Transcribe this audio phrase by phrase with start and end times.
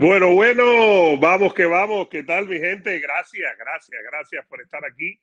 [0.00, 2.08] Bueno, bueno, vamos que vamos.
[2.08, 2.98] ¿Qué tal, mi gente?
[3.00, 5.20] Gracias, gracias, gracias por estar aquí.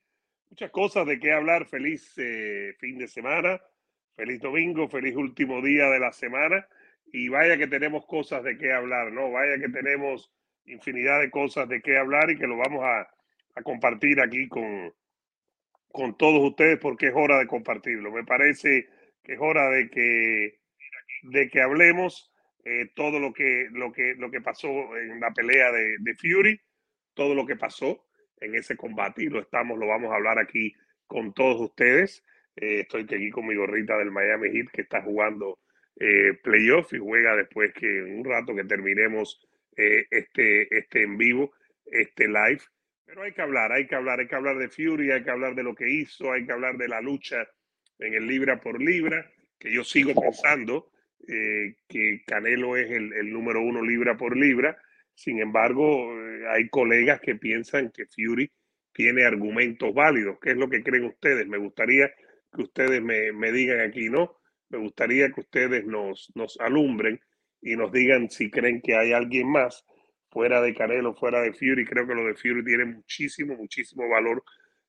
[0.50, 1.66] Muchas cosas de qué hablar.
[1.66, 3.60] Feliz eh, fin de semana,
[4.14, 6.64] feliz domingo, feliz último día de la semana.
[7.12, 9.32] Y vaya que tenemos cosas de qué hablar, ¿no?
[9.32, 10.32] Vaya que tenemos
[10.64, 13.10] infinidad de cosas de qué hablar y que lo vamos a,
[13.64, 14.94] compartir aquí con,
[15.90, 18.12] con todos ustedes porque es hora de compartirlo.
[18.12, 18.88] Me parece
[19.24, 20.60] que es hora de que,
[21.22, 22.27] de que hablemos
[22.68, 26.60] eh, todo lo que, lo, que, lo que pasó en la pelea de, Fury,
[27.14, 28.04] todo lo que pasó
[28.40, 30.74] en ese combate y lo estamos, lo vamos a hablar aquí
[31.06, 32.22] con todos ustedes.
[32.56, 35.60] Eh, estoy aquí con mi gorrita del Miami Heat que está jugando
[35.98, 39.40] eh, playoff y juega después que en un rato que terminemos
[39.74, 41.52] eh, este, este en vivo,
[41.86, 42.60] este live.
[43.06, 45.54] Pero hay que hablar, hay que hablar, hay que hablar de Fury, hay que hablar
[45.54, 47.48] de lo que hizo, hay que hablar de la lucha
[47.98, 50.90] en el libra por libra, que yo sigo pensando
[51.26, 54.76] eh, que Canelo es el, el, número uno libra por libra.
[55.14, 58.50] Sin embargo, eh, hay colegas que piensan que Fury
[58.92, 60.38] tiene argumentos válidos.
[60.40, 61.46] ¿Qué es lo que creen ustedes?
[61.46, 62.10] Me gustaría
[62.52, 64.38] que ustedes me, me digan aquí, ¿no?
[64.70, 67.20] Me gustaría que ustedes nos, nos alumbren
[67.60, 69.84] y nos digan si creen que hay alguien más
[70.30, 71.84] fuera de Canelo, fuera de Fury.
[71.84, 74.42] Creo que lo de Fury tiene muchísimo, muchísimo valor.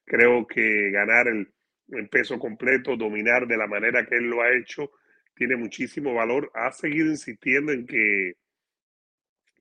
[0.06, 1.52] Creo que ganar el,
[1.90, 4.92] el peso completo, dominar de la manera que él lo ha hecho,
[5.40, 6.52] tiene muchísimo valor.
[6.54, 8.34] Ha seguido insistiendo en que,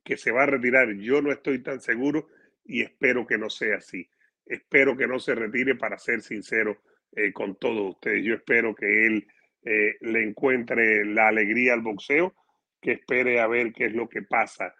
[0.05, 0.93] que se va a retirar.
[0.97, 2.27] Yo no estoy tan seguro
[2.65, 4.11] y espero que no sea así.
[4.45, 8.25] Espero que no se retire para ser sincero eh, con todos ustedes.
[8.25, 9.29] Yo espero que él
[9.63, 12.35] eh, le encuentre la alegría al boxeo,
[12.81, 14.75] que espere a ver qué es lo que pasa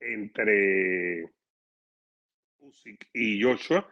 [0.00, 1.30] entre
[2.58, 3.88] Usyk y Joshua,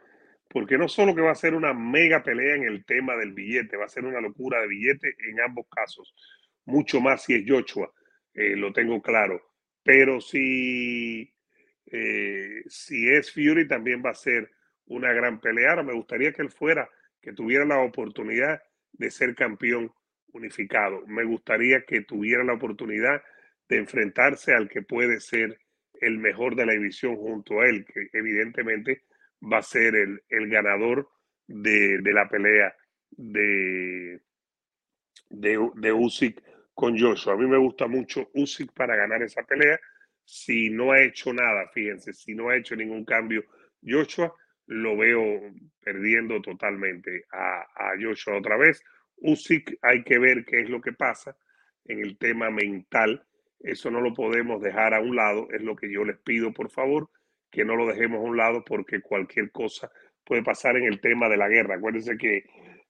[0.46, 3.78] porque no solo que va a ser una mega pelea en el tema del billete,
[3.78, 6.12] va a ser una locura de billete en ambos casos
[6.66, 7.92] mucho más si es Joshua,
[8.34, 9.40] eh, lo tengo claro.
[9.82, 11.32] Pero si,
[11.86, 14.50] eh, si es Fury, también va a ser
[14.86, 15.82] una gran pelea.
[15.82, 16.88] Me gustaría que él fuera,
[17.20, 18.62] que tuviera la oportunidad
[18.92, 19.92] de ser campeón
[20.32, 21.06] unificado.
[21.06, 23.22] Me gustaría que tuviera la oportunidad
[23.68, 25.58] de enfrentarse al que puede ser
[26.00, 29.04] el mejor de la división junto a él, que evidentemente
[29.40, 31.08] va a ser el, el ganador
[31.46, 32.74] de, de, la pelea
[33.10, 34.20] de,
[35.28, 36.42] de, de Usyk
[36.80, 37.34] con Joshua.
[37.34, 39.78] A mí me gusta mucho Usyk para ganar esa pelea.
[40.24, 43.44] Si no ha hecho nada, fíjense, si no ha hecho ningún cambio
[43.86, 44.34] Joshua,
[44.66, 45.52] lo veo
[45.84, 48.82] perdiendo totalmente a, a Joshua otra vez.
[49.16, 51.36] Usyk hay que ver qué es lo que pasa
[51.84, 53.26] en el tema mental.
[53.58, 55.48] Eso no lo podemos dejar a un lado.
[55.50, 57.10] Es lo que yo les pido, por favor,
[57.50, 59.92] que no lo dejemos a un lado porque cualquier cosa
[60.24, 61.74] puede pasar en el tema de la guerra.
[61.74, 62.44] Acuérdense que,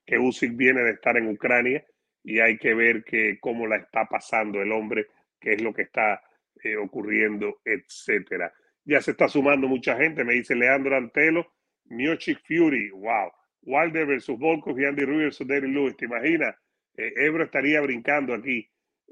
[0.06, 1.84] que Usyk viene de estar en Ucrania
[2.22, 3.04] y hay que ver
[3.40, 5.06] cómo la está pasando el hombre,
[5.40, 6.22] qué es lo que está
[6.62, 8.52] eh, ocurriendo, etcétera.
[8.84, 11.54] Ya se está sumando mucha gente, me dice Leandro Antelo,
[11.86, 13.30] Miochik Fury, wow.
[13.62, 16.54] Wilder versus Volkov y Andy Ruiz versus Derry Lewis, ¿te imaginas?
[16.96, 18.68] Eh, Ebro estaría brincando aquí.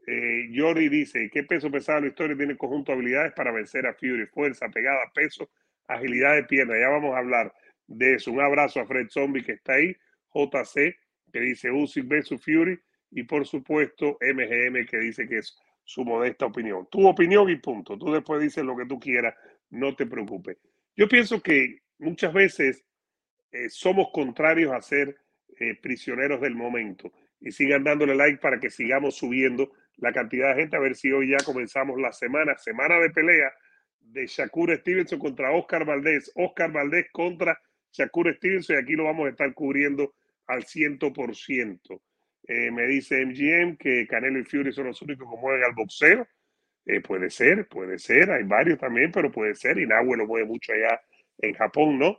[0.07, 3.95] Eh, Jordi dice, ¿qué peso pesado la historia tiene conjunto de habilidades para vencer a
[3.95, 4.27] Fury?
[4.27, 5.51] Fuerza, pegada, peso,
[5.87, 6.79] agilidad de pierna.
[6.79, 7.53] Ya vamos a hablar
[7.87, 8.33] de eso.
[8.33, 9.95] Un abrazo a Fred Zombie que está ahí.
[10.33, 10.97] JC
[11.31, 12.79] que dice Usyk versus Fury
[13.11, 16.87] y por supuesto MGM que dice que es su modesta opinión.
[16.91, 17.97] Tu opinión y punto.
[17.97, 19.35] Tú después dices lo que tú quieras,
[19.71, 20.59] no te preocupes.
[20.97, 22.85] Yo pienso que muchas veces
[23.53, 25.17] eh, somos contrarios a ser
[25.59, 27.11] eh, prisioneros del momento
[27.41, 31.11] y sigan dándole like para que sigamos subiendo la cantidad de gente a ver si
[31.11, 33.53] hoy ya comenzamos la semana, semana de pelea
[34.01, 37.61] de Shakur Stevenson contra Oscar Valdés, Oscar Valdés contra
[37.93, 40.15] Shakur Stevenson y aquí lo vamos a estar cubriendo
[40.47, 42.03] al ciento por ciento.
[42.49, 46.27] Eh, me dice MGM que Canelo y Fury son los únicos que mueven al boxeo.
[46.87, 48.31] Eh, puede ser, puede ser.
[48.31, 49.79] Hay varios también, pero puede ser.
[49.79, 50.99] Y Nahue lo mueve mucho allá
[51.39, 52.19] en Japón, ¿no?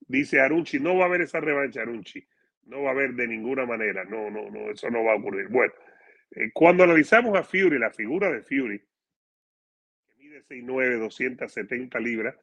[0.00, 2.22] Dice Arunchi, no va a haber esa revancha, Arunchi.
[2.64, 4.04] No va a haber de ninguna manera.
[4.04, 5.48] No, no, no, eso no va a ocurrir.
[5.48, 5.72] Bueno,
[6.32, 12.36] eh, cuando analizamos a Fury, la figura de Fury, que mide 6'9, 270 libras,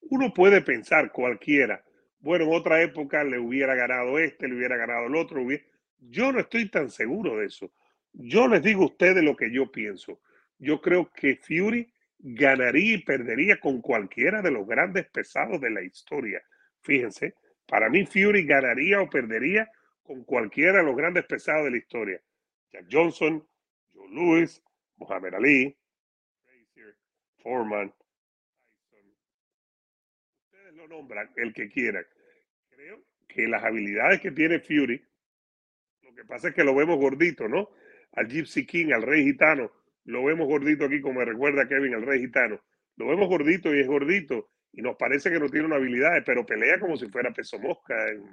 [0.00, 1.84] uno puede pensar cualquiera,
[2.20, 5.62] bueno, en otra época le hubiera ganado este, le hubiera ganado el otro, hubiera
[5.98, 7.72] yo no estoy tan seguro de eso.
[8.12, 10.20] Yo les digo a ustedes lo que yo pienso.
[10.58, 15.82] Yo creo que Fury ganaría y perdería con cualquiera de los grandes pesados de la
[15.82, 16.42] historia.
[16.80, 17.34] Fíjense,
[17.66, 19.70] para mí Fury ganaría o perdería
[20.02, 22.20] con cualquiera de los grandes pesados de la historia.
[22.72, 23.46] Jack Johnson,
[23.92, 24.62] Joe Louis,
[24.96, 25.76] Muhammad Ali,
[27.38, 27.94] Foreman,
[28.90, 29.16] Tyson.
[30.44, 32.04] Ustedes lo nombran, el que quieran.
[32.70, 35.02] Creo que las habilidades que tiene Fury
[36.18, 37.70] que pasa es que lo vemos gordito, ¿no?
[38.12, 39.70] Al Gypsy King, al rey gitano,
[40.04, 42.60] lo vemos gordito aquí, como me recuerda Kevin, al rey gitano.
[42.96, 46.44] lo vemos gordito y es gordito y nos parece que no tiene una habilidad, pero
[46.44, 48.24] pelea como si fuera peso mosca, en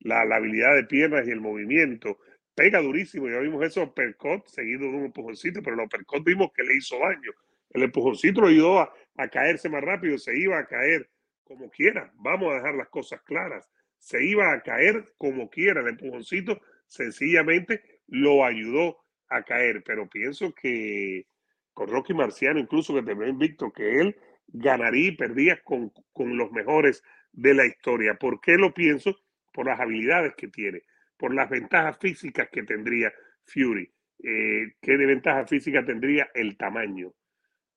[0.00, 2.18] la, la habilidad de piernas y el movimiento.
[2.54, 6.62] Pega durísimo, ya vimos eso uppercut seguido de un empujoncito, pero el uppercut vimos que
[6.62, 7.32] le hizo daño.
[7.70, 11.08] El empujoncito lo ayudó a, a caerse más rápido, se iba a caer
[11.44, 12.12] como quiera.
[12.16, 13.66] Vamos a dejar las cosas claras.
[13.98, 15.80] Se iba a caer como quiera.
[15.80, 16.60] El empujoncito
[16.90, 18.98] sencillamente lo ayudó
[19.28, 21.26] a caer, pero pienso que
[21.72, 24.16] con Rocky Marciano, incluso que terminó invicto, que él
[24.48, 27.02] ganaría y perdía con, con los mejores
[27.32, 28.14] de la historia.
[28.16, 29.16] ¿Por qué lo pienso?
[29.52, 30.82] Por las habilidades que tiene,
[31.16, 33.12] por las ventajas físicas que tendría
[33.44, 33.90] Fury.
[34.22, 36.28] Eh, ¿Qué de ventaja física tendría?
[36.34, 37.14] El tamaño,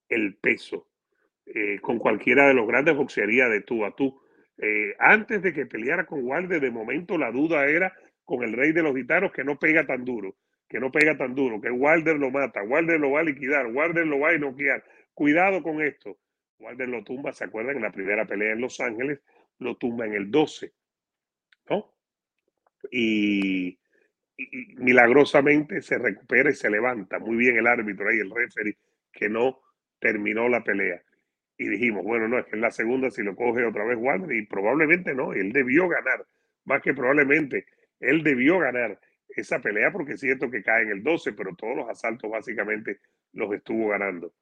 [0.09, 0.89] el peso.
[1.45, 4.19] Eh, con cualquiera de los grandes boxearía de tú a tú.
[4.57, 7.93] Eh, antes de que peleara con Wilder, de momento la duda era
[8.37, 10.35] con el rey de los gitanos que no pega tan duro,
[10.67, 14.07] que no pega tan duro, que Wilder lo mata, Wilder lo va a liquidar, Wilder
[14.07, 14.83] lo va a noquear.
[15.13, 16.17] Cuidado con esto.
[16.57, 17.75] Wilder lo tumba, ¿se acuerdan?
[17.75, 19.19] En la primera pelea en Los Ángeles,
[19.59, 20.73] lo tumba en el 12,
[21.69, 21.93] ¿no?
[22.89, 23.77] Y,
[24.37, 27.19] y, milagrosamente se recupera y se levanta.
[27.19, 28.77] Muy bien el árbitro ahí, el referee,
[29.11, 29.61] que no
[29.99, 31.03] terminó la pelea.
[31.57, 34.35] Y dijimos, bueno, no, es que en la segunda si lo coge otra vez Wilder,
[34.35, 36.25] y probablemente no, él debió ganar,
[36.65, 37.65] más que probablemente,
[37.99, 38.99] él debió ganar
[39.29, 42.99] esa pelea porque es cierto que cae en el 12, pero todos los asaltos básicamente
[43.33, 44.33] los estuvo ganando.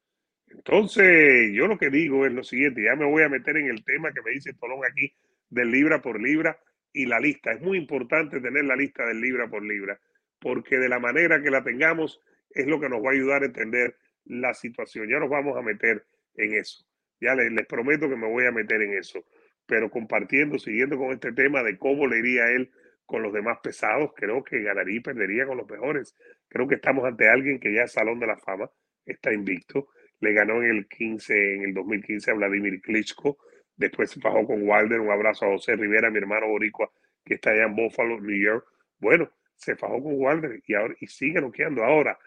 [0.48, 3.84] Entonces, yo lo que digo es lo siguiente, ya me voy a meter en el
[3.86, 5.14] tema que me dice Tolón aquí
[5.50, 6.60] del libra por libra
[6.94, 7.54] y la lista.
[7.54, 10.00] Es muy importante tener la lista del libra por libra,
[10.40, 12.20] porque de la manera que la tengamos
[12.50, 13.96] es lo que nos va a ayudar a entender
[14.26, 15.08] la situación.
[15.10, 16.06] Ya nos vamos a meter
[16.36, 16.86] en eso.
[17.22, 19.26] Ya les, les prometo que me voy a meter en eso.
[19.66, 22.72] Pero compartiendo, siguiendo con este tema de cómo le iría él
[23.12, 26.16] con los demás pesados, creo que ganaría y perdería con los mejores.
[26.48, 28.72] Creo que estamos ante alguien que ya es Salón de la Fama,
[29.06, 29.90] está invicto
[30.22, 33.40] le ganó en el 15, en el 2015 a Vladimir Klitschko,
[33.76, 36.92] después se fajó con Wilder, un abrazo a José Rivera, mi hermano boricua,
[37.26, 38.66] que está allá en Buffalo, New York.
[39.00, 41.84] Bueno, se fajó con Wilder y ahora y sigue noqueando.
[41.84, 42.18] Ahora,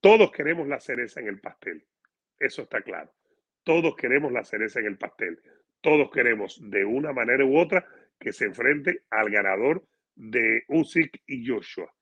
[0.00, 1.84] todos queremos la cereza en el pastel.
[2.38, 3.12] Eso está claro.
[3.62, 5.40] Todos queremos la cereza en el pastel.
[5.80, 7.86] Todos queremos, de una manera u otra,
[8.18, 9.84] que se enfrente al ganador
[10.16, 11.92] de Usyk y Joshua.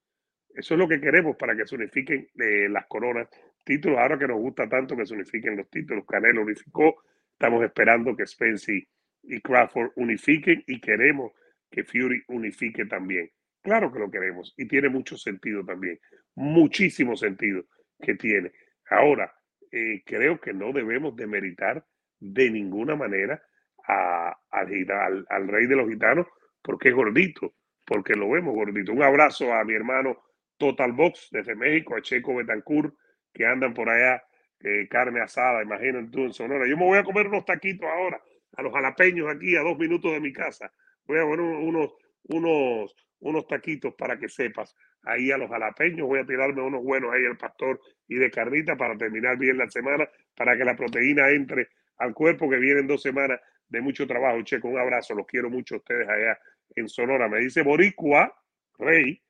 [0.55, 3.29] Eso es lo que queremos para que se unifiquen eh, las coronas
[3.65, 7.03] títulos, ahora que nos gusta tanto que se unifiquen los títulos, Canelo unificó,
[7.33, 8.89] estamos esperando que Spence
[9.23, 11.33] y Crawford unifiquen y queremos
[11.71, 13.31] que Fury unifique también.
[13.63, 15.99] Claro que lo queremos y tiene mucho sentido también,
[16.35, 17.65] muchísimo sentido
[18.01, 18.53] que tiene.
[18.91, 19.35] Ahora,
[19.73, 21.85] eh, creo que no debemos demeritar
[22.21, 23.43] de ninguna manera
[23.87, 26.27] al, al rey de los gitanos
[26.63, 28.93] porque es gordito, porque lo vemos gordito.
[28.93, 30.23] Un abrazo a mi hermano
[30.57, 32.95] Total Box desde México, a Checo Betancourt,
[33.33, 34.23] que andan por allá,
[34.61, 36.67] eh, carne asada, imagínate tú en Sonora.
[36.67, 38.21] Yo me voy a comer unos taquitos ahora,
[38.57, 40.73] a los jalapeños aquí, a dos minutos de mi casa.
[41.07, 41.93] Voy a comer unos,
[42.29, 44.75] unos, unos taquitos para que sepas.
[45.03, 47.79] Ahí a los jalapeños voy a tirarme unos buenos ahí al pastor
[48.09, 52.49] y de carnita para terminar bien la semana, para que la proteína entre al cuerpo,
[52.49, 54.41] que vienen dos semanas de mucho trabajo.
[54.43, 56.39] Checo, un abrazo, los quiero mucho a ustedes allá
[56.75, 57.29] en Sonora.
[57.29, 58.35] Me dice Boricua,
[58.79, 59.21] Rey,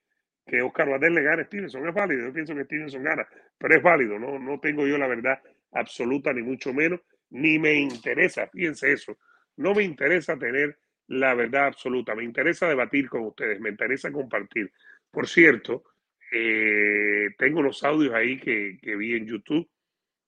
[0.47, 1.89] que Oscar Waddell le gane a Stevenson.
[1.89, 3.27] Es válido, yo pienso que Stevenson gana,
[3.59, 5.41] pero es válido, no, no tengo yo la verdad
[5.73, 7.01] absoluta, ni mucho menos,
[7.31, 9.19] ni me interesa, fíjense eso,
[9.57, 14.73] no me interesa tener la verdad absoluta, me interesa debatir con ustedes, me interesa compartir.
[15.11, 15.85] Por cierto,
[16.33, 19.69] eh, tengo los audios ahí que, que vi en YouTube,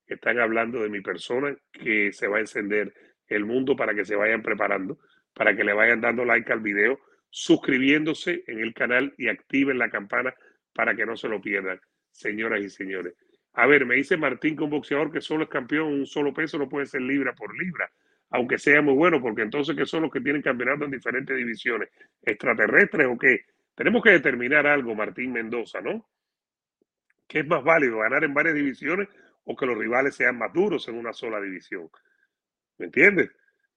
[0.06, 2.92] que están hablando de mi persona, que se va a encender
[3.26, 4.98] el mundo para que se vayan preparando,
[5.36, 9.90] para que le vayan dando like al video suscribiéndose en el canal y activen la
[9.90, 10.34] campana
[10.72, 11.78] para que no se lo pierdan,
[12.10, 13.12] señoras y señores.
[13.52, 16.56] A ver, me dice Martín que un boxeador que solo es campeón un solo peso
[16.58, 17.90] no puede ser libra por libra,
[18.30, 21.90] aunque sea muy bueno, porque entonces que son los que tienen campeonato en diferentes divisiones,
[22.22, 23.44] extraterrestres o qué.
[23.74, 26.08] Tenemos que determinar algo, Martín Mendoza, ¿no?
[27.28, 29.08] ¿Qué es más válido, ganar en varias divisiones
[29.44, 31.90] o que los rivales sean más duros en una sola división?
[32.78, 33.30] ¿Me entiendes?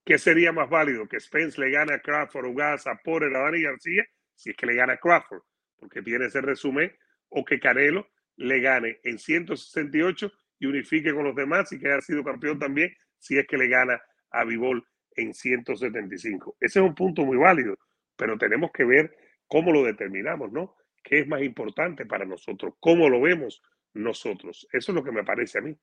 [0.05, 1.07] ¿Qué sería más válido?
[1.07, 4.05] ¿Que Spence le gane a Crawford, Ugaza, Porter, a Dani García?
[4.35, 5.41] Si es que le gana a Crawford,
[5.77, 6.91] porque tiene ese resumen,
[7.29, 12.01] o que Canelo le gane en 168 y unifique con los demás y que haya
[12.01, 14.01] sido campeón también, si es que le gana
[14.31, 16.57] a Vivol en 175.
[16.59, 17.77] Ese es un punto muy válido,
[18.15, 19.15] pero tenemos que ver
[19.47, 20.75] cómo lo determinamos, ¿no?
[21.03, 22.75] ¿Qué es más importante para nosotros?
[22.79, 23.61] ¿Cómo lo vemos
[23.93, 24.67] nosotros?
[24.71, 25.75] Eso es lo que me parece a mí.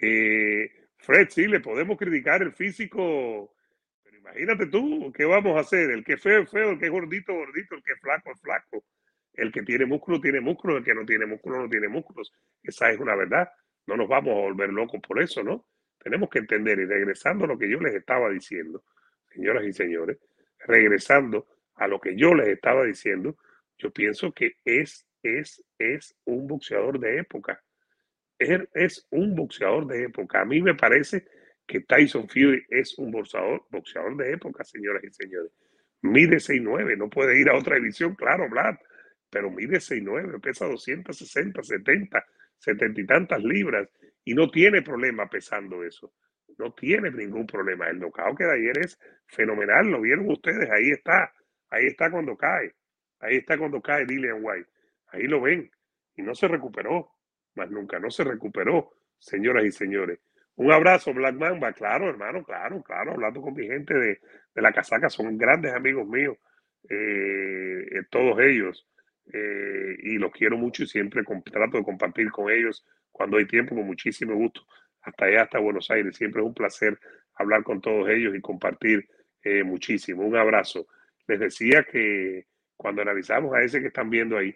[0.00, 0.70] Eh,
[1.02, 3.54] Fred, sí, le podemos criticar el físico,
[4.02, 5.90] pero imagínate tú, ¿qué vamos a hacer?
[5.90, 8.30] El que es feo es feo, el que es gordito gordito, el que es flaco
[8.32, 8.84] es flaco.
[9.34, 12.32] El que tiene músculo tiene músculo, el que no tiene músculo no tiene músculos.
[12.62, 13.50] Esa es una verdad.
[13.86, 15.66] No nos vamos a volver locos por eso, ¿no?
[16.02, 18.82] tenemos que entender, y regresando a lo que yo les estaba diciendo,
[19.32, 20.18] señoras y señores,
[20.58, 23.36] regresando a lo que yo les estaba diciendo,
[23.78, 27.62] yo pienso que es, es, es un boxeador de época.
[28.74, 30.40] Es un boxeador de época.
[30.40, 31.24] A mí me parece
[31.66, 35.52] que Tyson Fury es un boxeador, boxeador de época, señoras y señores.
[36.02, 38.74] Mide 6'9, no puede ir a otra división, claro, Vlad,
[39.30, 42.24] pero mide 6'9, pesa 260, 70,
[42.58, 43.88] 70 y tantas libras
[44.24, 46.12] y no tiene problema pesando eso.
[46.58, 47.88] No tiene ningún problema.
[47.88, 51.32] El knockout que de ayer es fenomenal, lo vieron ustedes, ahí está,
[51.70, 52.74] ahí está cuando cae,
[53.20, 54.68] ahí está cuando cae Dillian White,
[55.08, 55.70] ahí lo ven
[56.16, 57.10] y no se recuperó,
[57.54, 60.20] más nunca, no se recuperó, señoras y señores.
[60.56, 61.72] Un abrazo, Black Mamba.
[61.72, 63.12] Claro, hermano, claro, claro.
[63.12, 64.20] Hablando con mi gente de,
[64.54, 66.36] de la casaca, son grandes amigos míos,
[66.88, 68.86] eh, eh, todos ellos.
[69.32, 73.74] Eh, y los quiero mucho y siempre trato de compartir con ellos cuando hay tiempo,
[73.74, 74.62] con muchísimo gusto.
[75.02, 76.16] Hasta allá, hasta Buenos Aires.
[76.16, 76.98] Siempre es un placer
[77.34, 79.08] hablar con todos ellos y compartir
[79.64, 80.24] muchísimo.
[80.24, 80.86] Un abrazo.
[81.26, 84.54] Les decía que cuando analizamos a ese que están viendo ahí,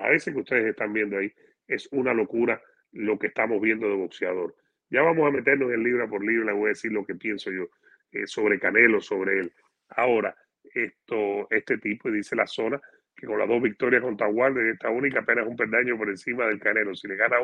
[0.00, 1.30] a ese que ustedes están viendo ahí,
[1.66, 2.60] es una locura
[2.92, 4.54] lo que estamos viendo de boxeador.
[4.90, 7.68] Ya vamos a meternos en libra por libra, voy a decir lo que pienso yo
[8.12, 9.52] eh, sobre Canelo, sobre él.
[9.88, 12.80] Ahora, esto, este tipo, dice la zona,
[13.14, 16.60] que con las dos victorias contra Wilder, esta única apenas un perdaño por encima del
[16.60, 16.94] Canelo.
[16.94, 17.40] Si le gana a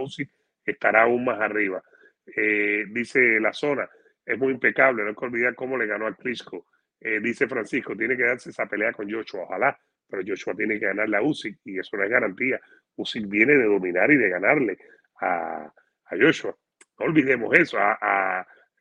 [0.64, 1.82] estará aún más arriba.
[2.26, 3.88] Eh, dice la zona,
[4.24, 6.66] es muy impecable, no hay que olvidar cómo le ganó al Crisco.
[7.00, 10.86] Eh, dice Francisco, tiene que darse esa pelea con Joshua, ojalá, pero Joshua tiene que
[10.86, 12.60] ganarle a Uzi y eso no es garantía.
[13.00, 14.78] Uzi viene de dominar y de ganarle
[15.20, 16.56] a, a Joshua.
[16.98, 17.78] No olvidemos eso,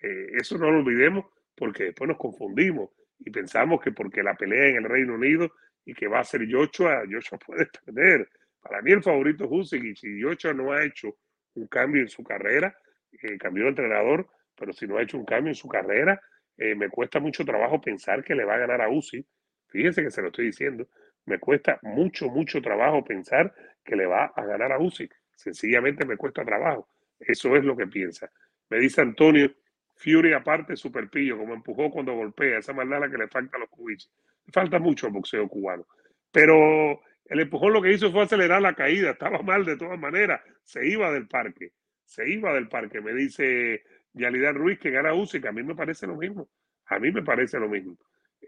[0.02, 4.70] eh, eso no lo olvidemos porque después nos confundimos y pensamos que porque la pelea
[4.70, 5.52] en el Reino Unido
[5.86, 8.30] y que va a ser Joshua, Joshua puede perder.
[8.62, 11.18] Para mí el favorito es Usyk y si Joshua no ha hecho
[11.56, 12.76] un cambio en su carrera,
[13.12, 16.22] eh, cambió de entrenador, pero si no ha hecho un cambio en su carrera,
[16.58, 19.26] eh, me cuesta mucho trabajo pensar que le va a ganar a Usyk.
[19.68, 20.88] Fíjense que se lo estoy diciendo.
[21.26, 23.54] Me cuesta mucho, mucho trabajo pensar
[23.90, 25.12] que le va a ganar a Usyk.
[25.36, 26.88] Sencillamente me cuesta trabajo.
[27.20, 28.32] Eso es lo que piensa.
[28.70, 29.52] Me dice Antonio,
[29.96, 33.70] Fury aparte super pillo, como empujó cuando golpea, esa maldad que le falta a los
[33.70, 34.12] cubiches.
[34.46, 35.88] Le falta mucho boxeo cubano.
[36.32, 40.42] Pero el empujón lo que hizo fue acelerar la caída, estaba mal de todas maneras,
[40.64, 41.74] se iba del parque,
[42.06, 43.02] se iba del parque.
[43.02, 46.48] Me dice Yalidad Ruiz que gana que a mí me parece lo mismo,
[46.86, 47.98] a mí me parece lo mismo.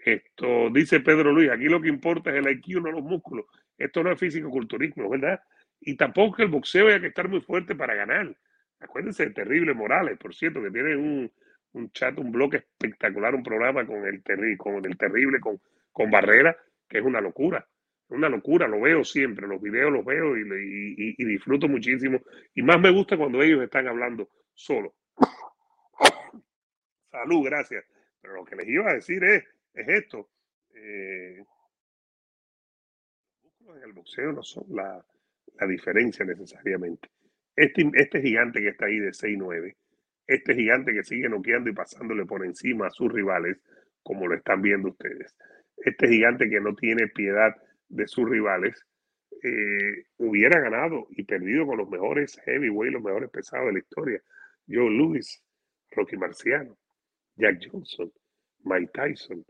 [0.03, 3.45] Esto dice Pedro Luis, aquí lo que importa es el IQ, no los músculos.
[3.77, 5.41] Esto no es físico-culturismo, ¿verdad?
[5.79, 8.35] Y tampoco que el boxeo haya que estar muy fuerte para ganar.
[8.79, 11.31] Acuérdense de Terrible Morales, por cierto, que tiene un,
[11.73, 15.59] un chat, un blog espectacular, un programa con el, terri con el terrible, con,
[15.91, 17.67] con Barrera, que es una locura.
[18.09, 22.21] Una locura, lo veo siempre, los videos los veo y, y, disfruto muchísimo.
[22.53, 24.95] Y más me gusta cuando ellos están hablando solo.
[27.11, 27.85] Salud, gracias.
[28.21, 30.29] Pero lo que les iba a decir es, es esto.
[30.75, 31.43] Eh,
[33.75, 35.03] en el boxeo no son la,
[35.59, 37.09] la diferencia necesariamente.
[37.55, 39.75] Este, este gigante que está ahí de 6'9,
[40.27, 43.57] este gigante que sigue noqueando y pasándole por encima a sus rivales,
[44.03, 45.35] como lo están viendo ustedes,
[45.77, 47.55] este gigante que no tiene piedad
[47.89, 48.85] de sus rivales,
[49.43, 54.21] eh, hubiera ganado y perdido con los mejores heavyweight, los mejores pesados de la historia.
[54.67, 55.43] Joe Louis,
[55.91, 56.77] Rocky Marciano,
[57.35, 58.11] Jack Johnson,
[58.63, 59.43] Mike Tyson,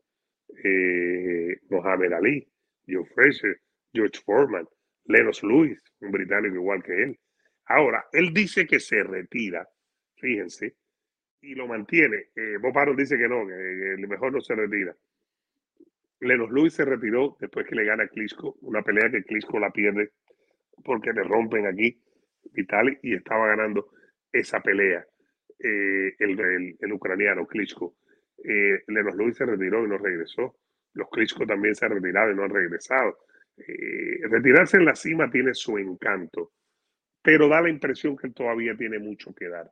[0.63, 2.48] eh, Mohamed Ali,
[2.88, 3.60] Joe Frazier,
[3.93, 4.67] George Foreman,
[5.05, 7.20] Lennox Lewis, un británico igual que él,
[7.65, 9.65] Ahora, él dice que se retira,
[10.17, 10.75] fíjense,
[11.41, 12.27] y lo mantiene.
[12.36, 14.93] Eh, Bob Aron dice que no, que, mejor no se retira.
[16.20, 19.72] Lenos Luis se retiró después que le gana a Klitschko, una pelea que Klitschko la
[19.72, 20.12] pierde
[20.84, 22.00] porque le rompen aquí
[22.53, 23.89] y estaba ganando
[24.31, 25.05] esa pelea
[25.60, 27.96] eh, el, ucraniano Klitschko.
[28.43, 30.57] Eh, Lenos Luis se retiró y no regresó.
[30.93, 33.17] Los Klitschko también se han retirado y no han regresado.
[33.57, 36.51] Eh, retirarse en la cima tiene su encanto
[37.21, 39.71] pero da la impresión que todavía tiene mucho que dar.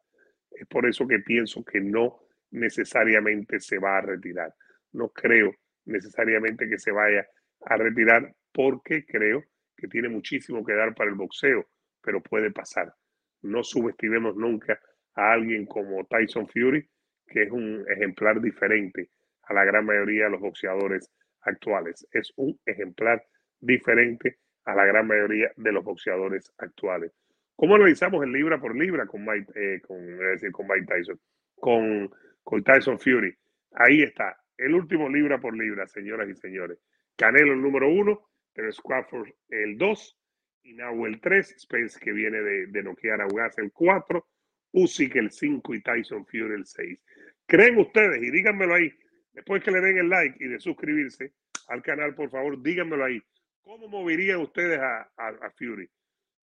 [0.51, 2.19] Es por eso que pienso que no
[2.51, 4.53] necesariamente se va a retirar.
[4.91, 5.53] No creo
[5.85, 7.27] necesariamente que se vaya
[7.61, 9.43] a retirar porque creo
[9.75, 11.67] que tiene muchísimo que dar para el boxeo,
[12.01, 12.93] pero puede pasar.
[13.41, 14.79] No subestimemos nunca
[15.15, 16.87] a alguien como Tyson Fury,
[17.29, 19.09] que es un ejemplar diferente
[19.43, 22.07] a la gran mayoría de los boxeadores actuales.
[22.11, 23.23] Es un ejemplar
[23.59, 27.11] diferente a la gran mayoría de los boxeadores actuales.
[27.55, 31.19] ¿Cómo analizamos el libra por libra con Mike, eh, con, decir, con Mike Tyson?
[31.55, 32.09] Con,
[32.43, 33.35] con Tyson Fury.
[33.73, 34.37] Ahí está.
[34.57, 36.79] El último libra por libra, señoras y señores.
[37.15, 40.17] Canelo el número uno, pero Squafford el dos,
[40.63, 44.27] y el tres, Spence que viene de, de noquear a Ugas el cuatro,
[44.71, 46.99] Usyk el 5 y Tyson Fury el 6.
[47.49, 48.21] ¿Creen ustedes?
[48.21, 48.93] Y díganmelo ahí,
[49.33, 51.33] después que le den el like y de suscribirse
[51.67, 53.19] al canal, por favor, díganmelo ahí.
[53.63, 55.89] ¿Cómo moverían ustedes a, Fury?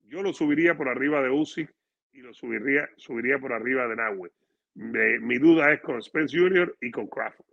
[0.08, 1.72] Yo lo subiría por arriba de Usyk
[2.12, 4.32] y lo subiría, subiría por arriba de Nahue.
[4.75, 6.76] mi duda es con Spence Jr.
[6.80, 7.46] y con Crawford.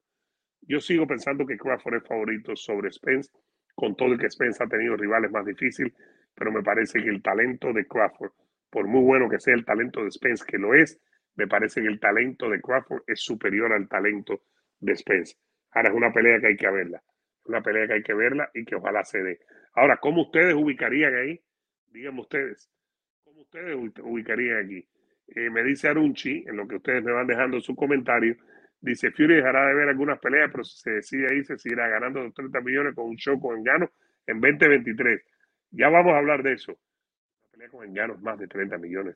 [0.62, 3.30] Yo sigo pensando que Crawford es favorito sobre Spence,
[3.76, 5.94] con todo el que Spence ha tenido rivales más difíciles,
[6.34, 8.32] pero me parece que el talento de Crawford,
[8.72, 11.00] por muy bueno que sea el talento de Spence, que lo es,
[11.36, 14.44] me parece que el talento de Crawford es superior al talento
[14.80, 15.36] de Spence.
[15.72, 17.02] Ahora es una pelea que hay que verla,
[17.46, 19.40] una pelea que hay que verla y que ojalá se dé.
[19.74, 21.40] Ahora, ¿cómo ustedes ubicarían ahí?
[21.88, 22.70] Díganme ustedes,
[23.24, 24.88] ¿cómo ustedes ubicarían aquí?
[25.28, 28.36] Eh, me dice Arunchi, en lo que ustedes me van dejando su comentario,
[28.82, 32.22] dice Fury dejará de ver algunas peleas, pero si se decide ahí, se seguirá ganando
[32.22, 33.90] los 30 millones con un show con Engano
[34.28, 35.22] en 2023.
[35.72, 36.74] Ya vamos a hablar de eso.
[36.74, 39.16] Una pelea con Engano es más de 30 millones.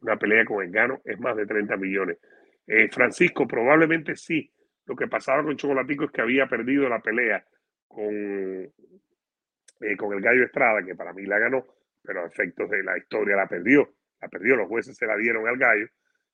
[0.00, 2.18] Una pelea con Engano es más de 30 millones.
[2.66, 4.50] Eh, Francisco, probablemente sí.
[4.86, 7.44] Lo que pasaba con Chocolatico es que había perdido la pelea
[7.86, 11.66] con, eh, con el Gallo Estrada, que para mí la ganó,
[12.02, 13.94] pero a efectos de la historia la perdió.
[14.20, 15.86] La perdió, los jueces se la dieron al Gallo.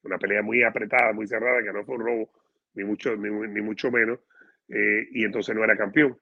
[0.02, 2.30] Una pelea muy apretada, muy cerrada, que no fue un robo,
[2.75, 4.20] ni mucho, ni, mucho menos.
[4.68, 6.18] Eh, y entonces no era campeón.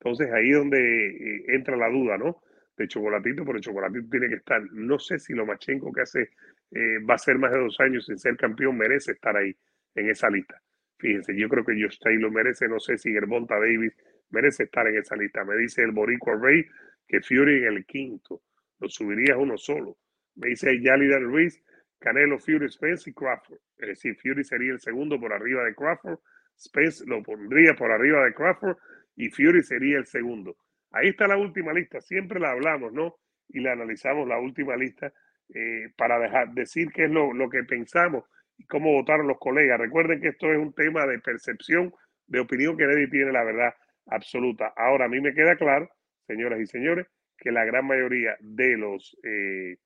[0.00, 2.42] Entonces ahí es donde entra la duda, ¿no?
[2.76, 4.62] De Chocolatito, pero Chocolatito tiene que estar.
[4.72, 6.30] No sé si Lomachenko que hace
[6.70, 9.56] eh, va a ser más de dos años sin ser campeón, merece estar ahí
[9.94, 10.60] en esa lista.
[10.98, 13.92] Fíjense, yo creo que Josh Taylor merece, no sé si Gervonta Davis
[14.30, 15.44] merece estar en esa lista.
[15.44, 16.64] Me dice el Boricua Rey
[17.06, 18.42] que Fury en el quinto,
[18.80, 19.96] lo subiría uno solo.
[20.36, 21.62] Me dice Yalida Ruiz,
[21.98, 23.58] Canelo, Fury, Spence y Crawford.
[23.78, 26.18] Es decir, Fury sería el segundo por arriba de Crawford,
[26.58, 28.76] Spence lo pondría por arriba de Crawford
[29.16, 30.56] y Fury sería el segundo.
[30.94, 33.16] Ahí está la última lista, siempre la hablamos, ¿no?
[33.48, 35.12] Y la analizamos la última lista
[35.52, 38.24] eh, para dejar, decir qué es lo, que pensamos
[38.56, 39.80] y cómo votaron los colegas.
[39.80, 41.92] Recuerden que esto es un tema de percepción,
[42.28, 43.74] de opinión, que nadie tiene la verdad
[44.06, 44.72] absoluta.
[44.76, 45.90] Ahora, a mí me queda claro,
[46.28, 49.78] señoras y señores, que la gran mayoría de los eh,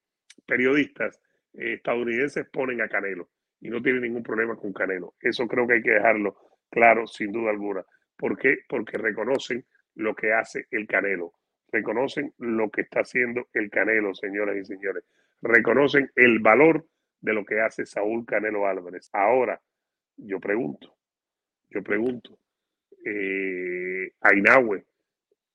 [0.46, 1.22] periodistas
[1.54, 3.30] eh, estadounidenses ponen a Canelo
[3.61, 5.14] y no tienen ningún problema con Canelo.
[5.20, 6.37] Eso creo que hay que dejarlo
[6.70, 7.82] claro, sin duda alguna.
[8.14, 8.59] ¿Por qué?
[8.68, 9.64] Porque reconocen
[9.98, 11.34] lo que hace el Canelo.
[11.70, 15.04] Reconocen lo que está haciendo el Canelo, señoras y señores
[15.42, 16.87] reconocen el valor
[17.20, 19.08] de lo que hace Saúl Canelo Álvarez.
[19.12, 19.61] Ahora,
[20.16, 20.96] yo pregunto,
[21.70, 22.38] yo pregunto,
[23.04, 24.84] eh, a Inahue,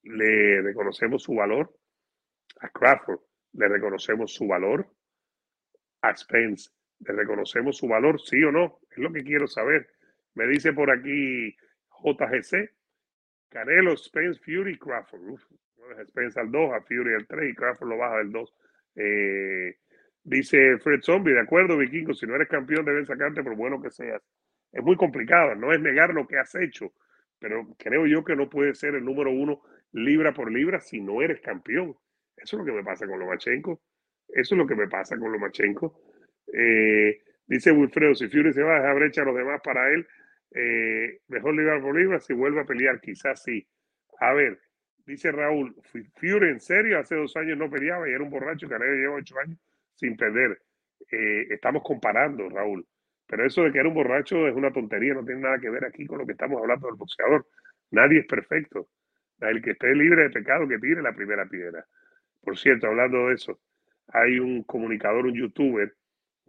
[0.04, 1.74] ¿le reconocemos su valor?
[2.60, 3.20] A Crawford,
[3.54, 4.88] ¿le reconocemos su valor?
[6.02, 8.20] A Spence, ¿le reconocemos su valor?
[8.22, 8.80] ¿Sí o no?
[8.92, 9.90] Es lo que quiero saber.
[10.34, 11.56] Me dice por aquí
[12.04, 12.72] JGC,
[13.54, 15.22] Canelo, Spence, Fury, Crawford.
[15.30, 15.42] Uf,
[16.08, 18.56] Spence al 2, a Fury al 3 y Crawford lo baja del 2.
[18.96, 19.78] Eh,
[20.24, 23.92] dice Fred Zombie, de acuerdo, Vikingo, si no eres campeón deben sacarte por bueno que
[23.92, 24.22] seas.
[24.72, 26.94] Es muy complicado, no es negar lo que has hecho,
[27.38, 29.62] pero creo yo que no puedes ser el número uno
[29.92, 31.96] libra por libra si no eres campeón.
[32.36, 33.80] Eso es lo que me pasa con Lomachenko.
[34.30, 36.02] Eso es lo que me pasa con Lomachenko.
[36.52, 40.08] Eh, dice Wilfredo, si Fury se va a dejar brecha a los demás para él,
[40.56, 43.68] eh, mejor libra por libra si vuelve a pelear, quizás sí.
[44.20, 44.60] A ver,
[45.06, 45.76] Dice Raúl,
[46.16, 49.38] Fury en serio, hace dos años no peleaba y era un borracho, que lleva ocho
[49.38, 49.60] años
[49.96, 50.62] sin perder.
[51.12, 52.88] Eh, estamos comparando, Raúl.
[53.28, 55.86] Pero eso de que era un borracho es una tontería, no tiene nada que ver
[55.86, 57.46] aquí con lo que estamos hablando del boxeador.
[57.92, 58.88] Nadie es perfecto.
[59.42, 61.86] El que esté libre de pecado, que tire la primera piedra.
[62.42, 63.60] Por cierto, hablando de eso,
[64.08, 65.94] hay un comunicador, un youtuber,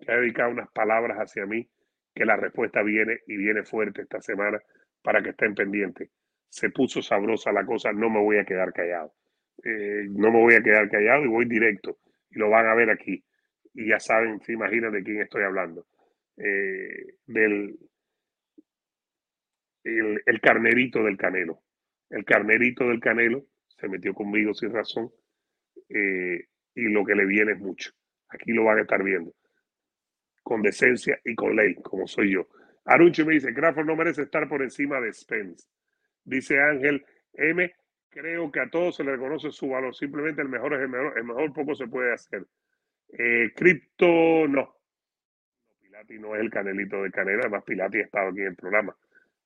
[0.00, 1.68] que ha dedicado unas palabras hacia mí,
[2.14, 4.60] que la respuesta viene y viene fuerte esta semana
[5.02, 6.10] para que estén pendientes
[6.54, 9.12] se puso sabrosa la cosa, no me voy a quedar callado.
[9.64, 11.98] Eh, no me voy a quedar callado y voy directo.
[12.30, 13.24] Y lo van a ver aquí.
[13.72, 15.84] Y ya saben, se imaginan de quién estoy hablando.
[16.36, 17.76] Eh, del
[19.82, 21.58] el, carnerito del canelo.
[22.08, 25.10] El carnerito del canelo se metió conmigo sin razón.
[25.88, 26.46] Eh,
[26.76, 27.90] y lo que le viene es mucho.
[28.28, 29.34] Aquí lo van a estar viendo.
[30.44, 32.46] Con decencia y con ley, como soy yo.
[32.84, 35.66] Aruncho me dice, Crawford no merece estar por encima de Spence.
[36.24, 37.74] Dice Ángel M.
[38.10, 39.94] Creo que a todos se le reconoce su valor.
[39.94, 41.18] Simplemente el mejor es el mejor.
[41.18, 42.46] El mejor poco se puede hacer.
[43.18, 44.76] Eh, cripto, no.
[45.80, 47.40] Pilati no es el canelito de canela.
[47.40, 48.96] Además, Pilati ha estado aquí en el programa.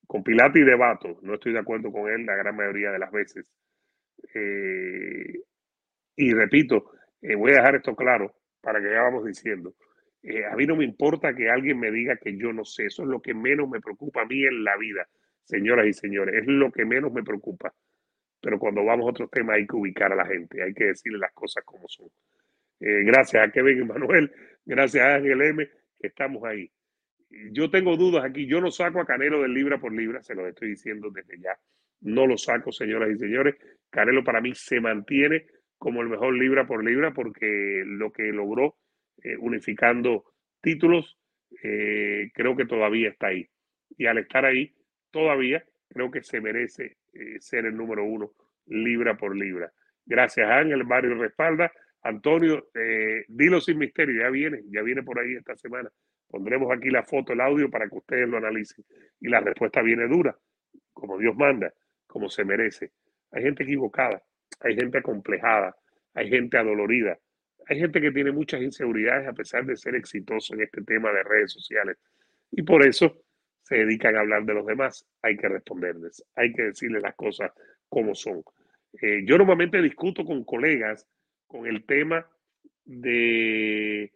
[0.05, 1.19] Con Pilati debato.
[1.23, 3.45] No estoy de acuerdo con él la gran mayoría de las veces.
[4.35, 5.41] Eh,
[6.15, 9.73] y repito, eh, voy a dejar esto claro para que ya vamos diciendo.
[10.21, 12.87] A mí no me importa que alguien me diga que yo no sé.
[12.87, 15.07] Eso es lo que menos me preocupa a mí en la vida
[15.49, 17.73] señoras y señores, es lo que menos me preocupa.
[18.39, 21.17] Pero cuando vamos a otros temas hay que ubicar a la gente, hay que decirle
[21.17, 22.07] las cosas como son.
[22.79, 24.31] Eh, gracias a Kevin Manuel,
[24.63, 25.67] gracias a Ángel M,
[25.99, 26.71] que estamos ahí.
[27.51, 28.47] Yo tengo dudas aquí.
[28.47, 31.59] Yo no saco a Canelo del libra por libra, se lo estoy diciendo desde ya.
[32.01, 33.55] No lo saco, señoras y señores.
[33.89, 38.77] Canelo para mí se mantiene como el mejor libra por libra porque lo que logró
[39.23, 40.25] eh, unificando
[40.61, 41.17] títulos
[41.63, 43.47] eh, creo que todavía está ahí.
[43.97, 44.73] Y al estar ahí,
[45.11, 48.31] todavía creo que se merece eh, ser el número uno
[48.67, 49.71] libra por libra.
[50.05, 51.71] Gracias, Ángel, Mario respalda.
[52.01, 52.69] Antonio,
[53.27, 55.89] dilo sin misterio, ya viene, ya viene por ahí esta semana.
[56.29, 58.85] Pondremos aquí la foto, el audio para que ustedes lo analicen.
[59.19, 60.37] Y la respuesta viene dura,
[60.93, 61.73] como Dios manda,
[62.07, 62.91] como se merece.
[63.31, 64.23] Hay gente equivocada,
[64.61, 65.75] hay gente acomplejada,
[66.13, 67.19] hay gente adolorida,
[67.69, 71.23] hay gente que tiene muchas inseguridades a pesar de ser exitoso en este tema de
[71.23, 71.97] redes sociales.
[72.51, 73.23] Y por eso
[73.61, 75.07] se dedican a hablar de los demás.
[75.21, 77.51] Hay que responderles, hay que decirles las cosas
[77.87, 78.43] como son.
[79.01, 81.07] Eh, yo normalmente discuto con colegas
[81.47, 82.25] con el tema
[82.85, 84.11] de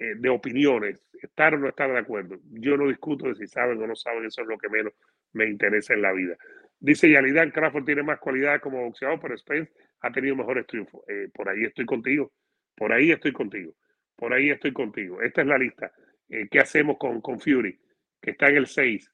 [0.00, 2.40] eh, de opiniones, estar o no estar de acuerdo.
[2.52, 4.94] Yo no discuto de si saben o no saben, eso es lo que menos
[5.34, 6.38] me interesa en la vida.
[6.78, 11.02] Dice Yalidan, Crawford tiene más cualidad como boxeador, pero Spence ha tenido mejores triunfos.
[11.06, 12.32] Eh, por ahí estoy contigo,
[12.80, 13.74] por ahí estoy contigo,
[14.16, 15.20] por ahí estoy contigo.
[15.20, 15.92] Esta es la lista.
[16.30, 17.78] Eh, ¿Qué hacemos con, con Fury?
[18.22, 19.12] Que está en el 6.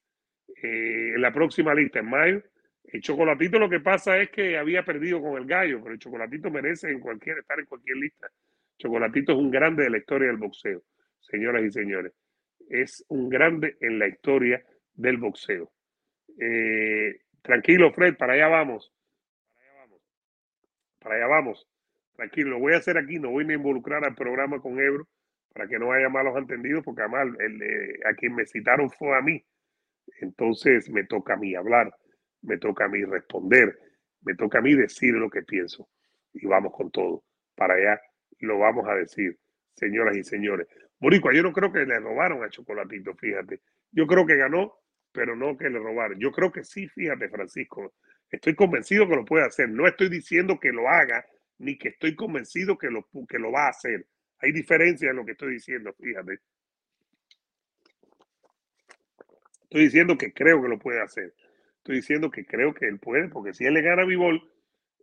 [0.62, 2.42] en la próxima lista, en mayo,
[2.84, 6.48] el Chocolatito lo que pasa es que había perdido con el gallo, pero el Chocolatito
[6.48, 8.30] merece en cualquier, estar en cualquier lista.
[8.78, 10.84] Chocolatito es un grande de la historia del boxeo,
[11.18, 12.12] señoras y señores.
[12.68, 15.72] Es un grande en la historia del boxeo.
[16.40, 18.92] Eh, tranquilo, Fred, para allá vamos.
[19.52, 20.00] Para allá vamos.
[21.00, 21.66] Para allá vamos.
[22.16, 25.06] Tranquilo, lo voy a hacer aquí, no voy a involucrar al programa con Ebro
[25.52, 29.20] para que no haya malos entendidos, porque además el, a quien me citaron fue a
[29.20, 29.44] mí.
[30.20, 31.94] Entonces me toca a mí hablar,
[32.42, 33.78] me toca a mí responder,
[34.22, 35.88] me toca a mí decir lo que pienso.
[36.32, 37.24] Y vamos con todo.
[37.54, 38.00] Para allá
[38.40, 39.38] lo vamos a decir,
[39.74, 40.68] señoras y señores.
[40.98, 43.60] Boricua, yo no creo que le robaron a Chocolatito, fíjate.
[43.92, 44.74] Yo creo que ganó,
[45.12, 46.18] pero no que le robaron.
[46.18, 47.94] Yo creo que sí, fíjate, Francisco.
[48.30, 49.68] Estoy convencido que lo puede hacer.
[49.68, 51.24] No estoy diciendo que lo haga,
[51.58, 54.06] ni que estoy convencido que lo, que lo va a hacer.
[54.38, 56.40] Hay diferencia en lo que estoy diciendo, fíjate.
[59.62, 61.34] Estoy diciendo que creo que lo puede hacer.
[61.78, 64.42] Estoy diciendo que creo que él puede, porque si él le gana a Vivol,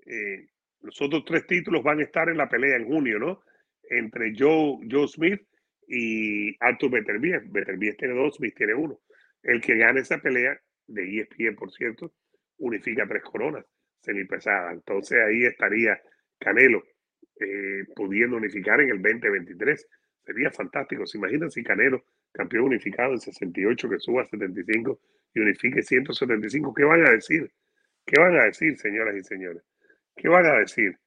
[0.06, 0.48] eh,
[0.82, 3.42] los otros tres títulos van a estar en la pelea en junio, ¿no?
[3.90, 5.42] Entre Joe, Joe Smith
[5.88, 7.44] y Arthur Beterbiev.
[7.50, 9.00] Beterbiev tiene dos, Smith tiene uno.
[9.42, 12.14] El que gane esa pelea, de ESPN, por cierto,
[12.58, 13.66] unifica tres coronas
[14.02, 14.74] semipesadas.
[14.74, 16.00] Entonces ahí estaría
[16.40, 16.84] Canelo
[17.40, 19.88] eh, pudiendo unificar en el 2023.
[20.26, 21.06] Sería fantástico.
[21.06, 25.00] ¿Se imaginan si Canelo, campeón unificado en 68, que suba a 75
[25.34, 26.74] y unifique 175?
[26.74, 27.52] ¿Qué van a decir?
[28.06, 29.64] ¿Qué van a decir, señoras y señores?
[30.16, 30.98] ¿Qué van a decir?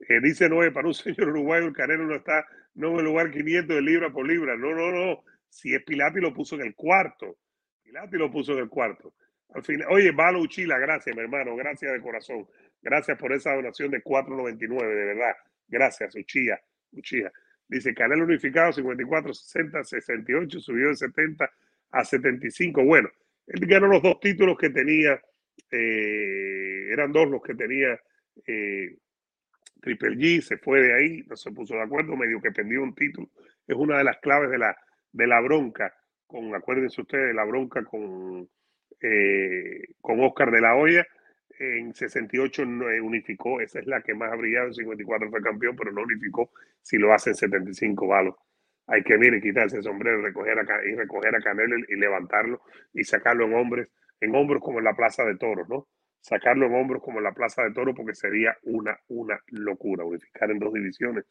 [0.00, 3.30] Eh, dice Noé, para un señor uruguayo el Canelo no está no en el lugar
[3.30, 4.56] 500 de libra por libra.
[4.56, 5.24] No, no, no.
[5.48, 7.38] Si es Pilati lo puso en el cuarto.
[7.82, 9.14] Pilati lo puso en el cuarto.
[9.54, 11.56] Al final, oye, Valo Uchila, gracias, mi hermano.
[11.56, 12.46] Gracias de corazón.
[12.82, 15.36] Gracias por esa donación de 4.99, de verdad.
[15.68, 16.60] Gracias, Uchilla.
[16.92, 17.32] Uchilla.
[17.68, 21.50] Dice Canelo unificado 54, 60, 68, subió de 70
[21.90, 22.84] a 75.
[22.84, 23.10] Bueno,
[23.46, 25.20] él ganó los dos títulos que tenía,
[25.70, 27.98] eh, eran dos los que tenía
[28.46, 28.96] eh,
[29.80, 32.94] Triple G se fue de ahí, no se puso de acuerdo, medio que perdió un
[32.94, 33.30] título.
[33.66, 34.76] Es una de las claves de la,
[35.12, 35.94] de la bronca,
[36.26, 38.48] con, acuérdense ustedes, de la bronca con,
[39.00, 41.06] eh, con Oscar de la Hoya.
[41.58, 45.76] En 68 no unificó, esa es la que más ha brillado, en 54 fue campeón,
[45.76, 46.50] pero no unificó
[46.82, 48.34] si lo hace en 75 balos.
[48.86, 52.60] Hay que, mire, quitarse el sombrero recoger a, y recoger a Canelo y levantarlo
[52.92, 53.88] y sacarlo en hombres,
[54.20, 55.88] en hombros como en la Plaza de Toros, ¿no?
[56.26, 60.50] sacarlo en hombros como en la Plaza de Toro porque sería una, una locura unificar
[60.50, 61.24] en dos divisiones.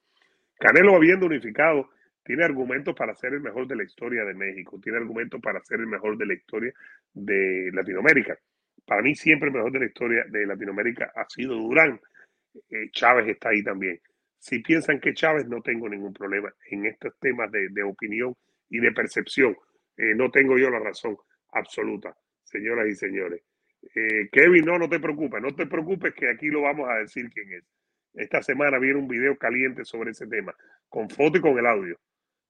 [0.57, 1.89] Canelo habiendo unificado
[2.23, 5.81] tiene argumentos para ser el mejor de la historia de México, tiene argumentos para ser
[5.81, 6.73] el mejor de la historia
[7.13, 8.37] de Latinoamérica.
[8.85, 11.99] Para mí siempre el mejor de la historia de Latinoamérica ha sido Durán.
[12.69, 13.99] Eh, Chávez está ahí también.
[14.37, 18.35] Si piensan que Chávez, no tengo ningún problema en estos temas de, opinión
[18.69, 19.57] y de percepción.
[19.97, 21.17] Eh, no tengo yo la razón
[21.51, 23.41] absoluta, señoras y señores.
[23.95, 27.29] Eh, Kevin, no, no te preocupes, no te preocupes que aquí lo vamos a decir
[27.31, 27.63] quién es.
[28.13, 30.55] Esta semana viene un video caliente sobre ese tema,
[30.87, 31.99] con foto y con el audio.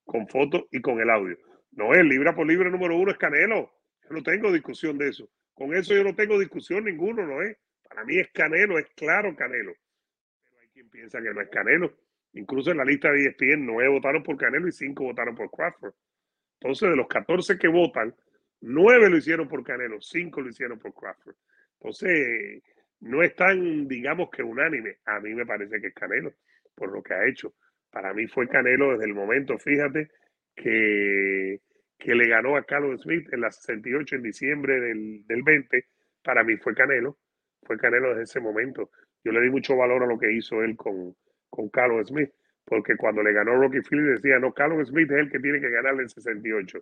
[0.03, 1.37] Con foto y con el audio.
[1.71, 3.71] No es libra por libra número uno, es Canelo.
[4.03, 5.29] Yo no tengo discusión de eso.
[5.55, 7.57] Con eso yo no tengo discusión ninguno, ¿no es?
[7.89, 9.73] Para mí es Canelo, es claro Canelo.
[10.43, 11.97] Pero hay quien piensa que no es Canelo.
[12.33, 15.93] Incluso en la lista de ESPN, nueve votaron por Canelo y cinco votaron por Crawford.
[16.59, 18.13] Entonces, de los 14 que votan,
[18.67, 21.35] Nueve lo hicieron por Canelo, cinco lo hicieron por Crawford.
[21.79, 22.63] Entonces,
[23.01, 24.97] no es tan, digamos que unánime.
[25.05, 26.33] A mí me parece que es Canelo,
[26.73, 27.53] por lo que ha hecho.
[27.91, 30.09] Para mí fue Canelo desde el momento, fíjate,
[30.55, 31.61] que,
[31.97, 35.85] que le ganó a Carlos Smith en la 68 en diciembre del, del 20,
[36.23, 37.17] para mí fue Canelo.
[37.63, 38.91] Fue Canelo desde ese momento.
[39.23, 41.15] Yo le di mucho valor a lo que hizo él con,
[41.49, 42.29] con Carlos Smith,
[42.63, 45.69] porque cuando le ganó Rocky Phillips decía, no, Carlos Smith es el que tiene que
[45.69, 46.79] ganarle en 68.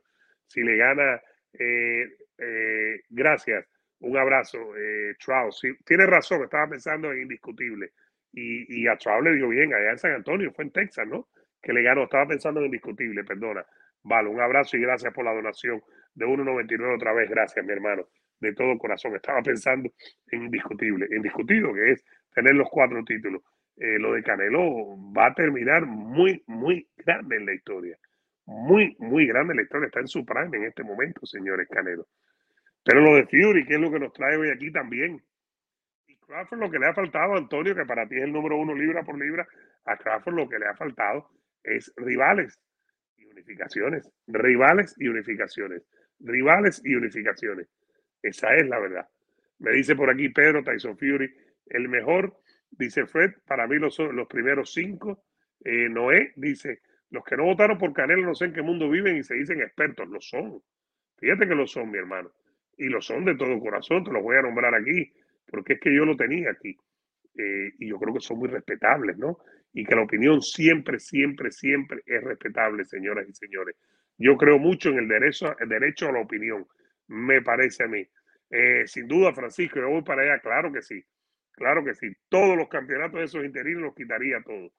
[0.48, 1.22] Si le gana,
[1.54, 3.66] eh, eh, gracias,
[4.00, 5.16] un abrazo, eh,
[5.52, 7.92] Sí, tiene razón, estaba pensando en indiscutible.
[8.34, 11.30] Y, y a Trout le dio bien allá en San Antonio, fue en Texas, ¿no?
[11.62, 13.66] Que le ganó, estaba pensando en indiscutible, perdona.
[14.04, 15.82] Vale, un abrazo y gracias por la donación
[16.14, 17.30] de 1.99 otra vez.
[17.30, 18.08] Gracias, mi hermano,
[18.40, 19.16] de todo corazón.
[19.16, 19.90] Estaba pensando
[20.32, 23.42] en indiscutible, indiscutido, que es tener los cuatro títulos.
[23.78, 27.98] Eh, lo de Canelo va a terminar muy, muy grande en la historia.
[28.46, 29.88] Muy, muy grande en la historia.
[29.88, 32.08] Está en su prime en este momento, señores Canelo.
[32.84, 35.24] Pero lo de Fury, que es lo que nos trae hoy aquí también.
[36.08, 38.76] Y Crawford lo que le ha faltado, Antonio, que para ti es el número uno
[38.76, 39.48] libra por libra,
[39.86, 41.30] a Crawford lo que le ha faltado
[41.64, 42.60] es rivales
[43.34, 44.10] unificaciones.
[44.28, 45.84] Rivales y unificaciones.
[46.20, 47.68] Rivales y unificaciones.
[48.22, 49.08] Esa es la verdad.
[49.60, 51.34] Me dice por aquí Pedro Tyson Fury,
[51.68, 52.38] el mejor,
[52.72, 55.26] dice Fred, para mí los, los primeros cinco.
[55.64, 59.18] Eh, Noé dice, los que no votaron por Canelo no sé en qué mundo viven
[59.18, 60.08] y se dicen expertos.
[60.08, 60.62] Lo son.
[61.18, 62.32] Fíjate que lo son, mi hermano
[62.78, 65.12] y lo son de todo corazón, te los voy a nombrar aquí,
[65.48, 66.78] porque es que yo lo tenía aquí.
[67.36, 69.40] Eh, y yo creo que son muy respetables, ¿no?
[69.74, 73.76] Y que la opinión siempre, siempre, siempre es respetable, señoras y señores.
[74.18, 76.68] Yo creo mucho en el derecho, el derecho a la opinión,
[77.08, 78.08] me parece a mí.
[78.52, 81.04] Eh, sin duda, Francisco, yo voy para allá, claro que sí,
[81.54, 82.14] claro que sí.
[82.30, 84.72] Todos los campeonatos de esos interinos los quitaría todos,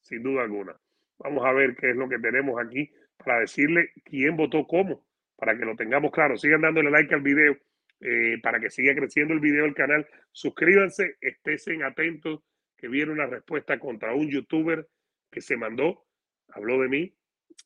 [0.00, 0.76] sin duda alguna.
[1.18, 5.04] Vamos a ver qué es lo que tenemos aquí para decirle quién votó cómo
[5.42, 6.36] para que lo tengamos claro.
[6.36, 7.56] Sigan dándole like al video
[8.00, 10.06] eh, para que siga creciendo el video del canal.
[10.30, 12.44] Suscríbanse, estén atentos
[12.82, 14.88] que viene una respuesta contra un youtuber
[15.30, 16.04] que se mandó,
[16.48, 17.14] habló de mí,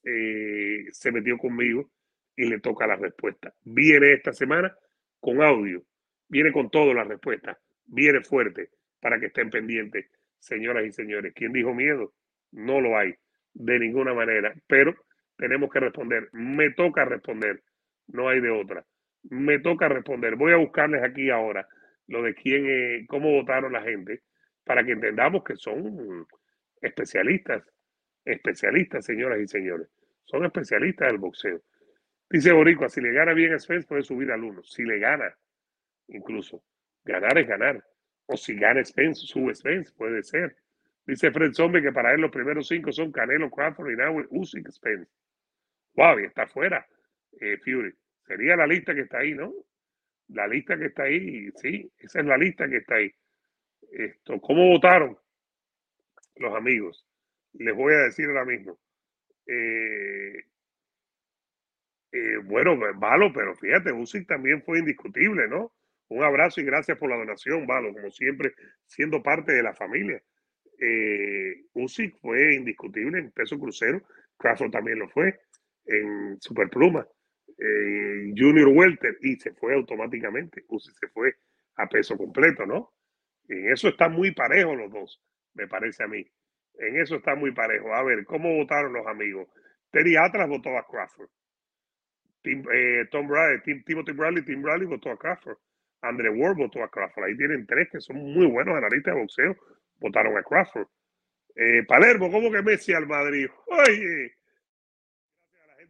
[0.04, 1.90] eh, se metió conmigo
[2.36, 3.54] y le toca la respuesta.
[3.64, 4.76] Viene esta semana
[5.18, 5.82] con audio,
[6.28, 8.68] viene con todo la respuesta, viene fuerte
[9.00, 10.04] para que estén pendientes,
[10.38, 11.32] señoras y señores.
[11.34, 12.12] ¿Quién dijo miedo?
[12.52, 13.14] No lo hay
[13.54, 14.94] de ninguna manera, pero
[15.38, 16.28] tenemos que responder.
[16.32, 17.62] Me toca responder.
[18.08, 18.84] No hay de otra.
[19.30, 20.36] Me toca responder.
[20.36, 21.66] Voy a buscarles aquí ahora
[22.06, 24.20] lo de quién, eh, cómo votaron la gente,
[24.66, 26.26] para que entendamos que son
[26.82, 27.62] especialistas,
[28.24, 29.88] especialistas, señoras y señores.
[30.24, 31.62] Son especialistas del boxeo.
[32.28, 34.64] Dice Boricua, si le gana bien a Spence, puede subir al uno.
[34.64, 35.32] Si le gana,
[36.08, 36.64] incluso.
[37.04, 37.84] Ganar es ganar.
[38.26, 40.56] O si gana Spence, sube Spence, puede ser.
[41.06, 45.08] Dice Fred Zombie que para él los primeros cinco son Canelo, Crawford, Inoue, Usyk, Spence.
[45.94, 46.84] Wow, y está fuera
[47.40, 47.94] eh, Fury.
[48.26, 49.52] Sería la lista que está ahí, ¿no?
[50.28, 53.14] La lista que está ahí, sí, esa es la lista que está ahí.
[53.90, 55.18] Esto, ¿cómo votaron
[56.36, 57.06] los amigos?
[57.54, 58.78] Les voy a decir ahora mismo.
[59.46, 60.44] Eh,
[62.12, 65.72] eh, bueno, Valo, pero fíjate, Usyk también fue indiscutible, ¿no?
[66.08, 68.54] Un abrazo y gracias por la donación, Valo, como siempre,
[68.86, 70.22] siendo parte de la familia.
[70.78, 74.02] Eh, Usyk fue indiscutible en peso crucero,
[74.36, 75.40] Crawford también lo fue
[75.86, 77.06] en Superpluma,
[77.58, 80.64] eh, Junior Welter, y se fue automáticamente.
[80.78, 81.34] se fue
[81.76, 82.92] a peso completo, ¿no?
[83.48, 85.22] En eso está muy parejo los dos,
[85.54, 86.26] me parece a mí.
[86.78, 87.94] En eso está muy parejo.
[87.94, 89.48] A ver, ¿cómo votaron los amigos?
[89.90, 91.28] Terry Atlas votó a Crawford.
[92.44, 95.58] Eh, Tom Bradley, Timothy Bradley, Tim Bradley votó a Crawford.
[96.02, 97.24] Andre Ward votó a Crawford.
[97.24, 99.56] Ahí tienen tres que son muy buenos analistas de boxeo.
[99.98, 100.86] Votaron a Crawford.
[101.56, 103.48] Eh, Palermo, ¿cómo que Messi al Madrid?
[103.66, 104.36] Oye,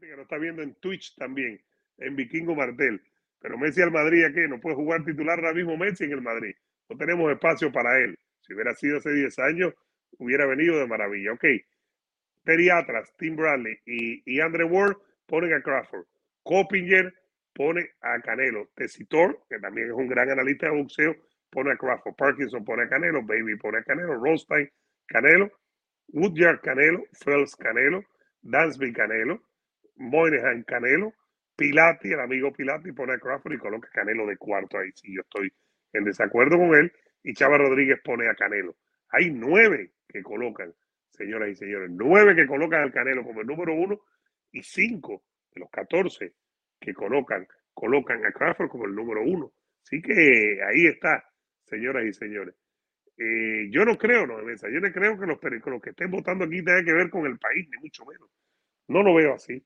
[0.00, 1.60] que lo está viendo en Twitch también,
[1.98, 3.02] en Vikingo Martel.
[3.40, 4.48] Pero Messi al Madrid, ¿a qué?
[4.48, 6.54] No puede jugar titular ahora mismo Messi en el Madrid.
[6.88, 8.18] No tenemos espacio para él.
[8.40, 9.74] Si hubiera sido hace 10 años,
[10.18, 11.32] hubiera venido de maravilla.
[11.32, 11.44] Ok.
[12.44, 14.96] Terry Atlas, Tim Bradley y, y Ward
[15.26, 16.06] ponen a Crawford.
[16.44, 17.12] Coppinger
[17.52, 18.68] pone a Canelo.
[18.74, 21.16] Tessitor, que también es un gran analista de boxeo,
[21.50, 22.14] pone a Crawford.
[22.14, 23.22] Parkinson pone a Canelo.
[23.22, 24.14] Baby pone a Canelo.
[24.14, 24.70] Rostein,
[25.06, 25.50] Canelo.
[26.08, 27.04] Woodyard, Canelo.
[27.24, 28.04] Phelps, Canelo.
[28.42, 29.40] Dansby, Canelo.
[29.96, 31.14] Moynihan Canelo,
[31.56, 34.90] Pilati, el amigo Pilati pone a Crawford y coloca Canelo de cuarto ahí.
[34.94, 35.52] Si yo estoy
[35.96, 38.76] en desacuerdo con él, y Chava Rodríguez pone a Canelo.
[39.10, 40.72] Hay nueve que colocan,
[41.10, 44.00] señoras y señores, nueve que colocan al Canelo como el número uno
[44.52, 46.34] y cinco de los catorce
[46.80, 49.52] que colocan, colocan a Crawford como el número uno.
[49.82, 51.24] Así que ahí está,
[51.64, 52.54] señoras y señores.
[53.18, 56.44] Eh, yo no creo, no, yo no creo que los, que los que estén votando
[56.44, 58.28] aquí tengan que ver con el país, ni mucho menos.
[58.88, 59.64] No lo veo así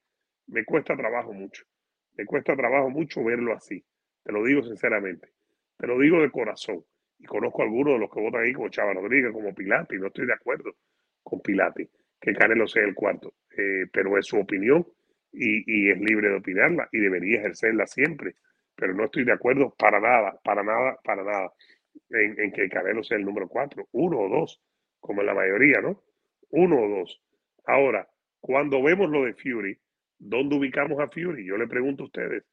[0.50, 1.64] me cuesta trabajo mucho.
[2.16, 3.84] Me cuesta trabajo mucho verlo así.
[4.22, 5.28] Te lo digo sinceramente.
[5.80, 6.84] Te lo digo de corazón.
[7.18, 9.96] Y conozco a algunos de los que votan ahí, como Chava Rodríguez, como Pilati.
[9.96, 10.74] No estoy de acuerdo
[11.22, 11.88] con Pilati,
[12.20, 13.32] que Canelo sea el cuarto.
[13.56, 14.86] Eh, pero es su opinión
[15.32, 18.34] y, es libre de opinarla y debería ejercerla siempre.
[18.74, 21.50] Pero no estoy de acuerdo para nada, para nada, para nada
[22.10, 24.62] en, en que Canelo sea el número cuatro, uno o dos,
[25.00, 26.02] como en la mayoría, ¿no?
[26.50, 27.22] Uno o dos.
[27.64, 28.06] Ahora,
[28.38, 29.78] cuando vemos lo de Fury,
[30.18, 31.46] ¿dónde ubicamos a Fury?
[31.46, 32.44] Yo le pregunto a ustedes,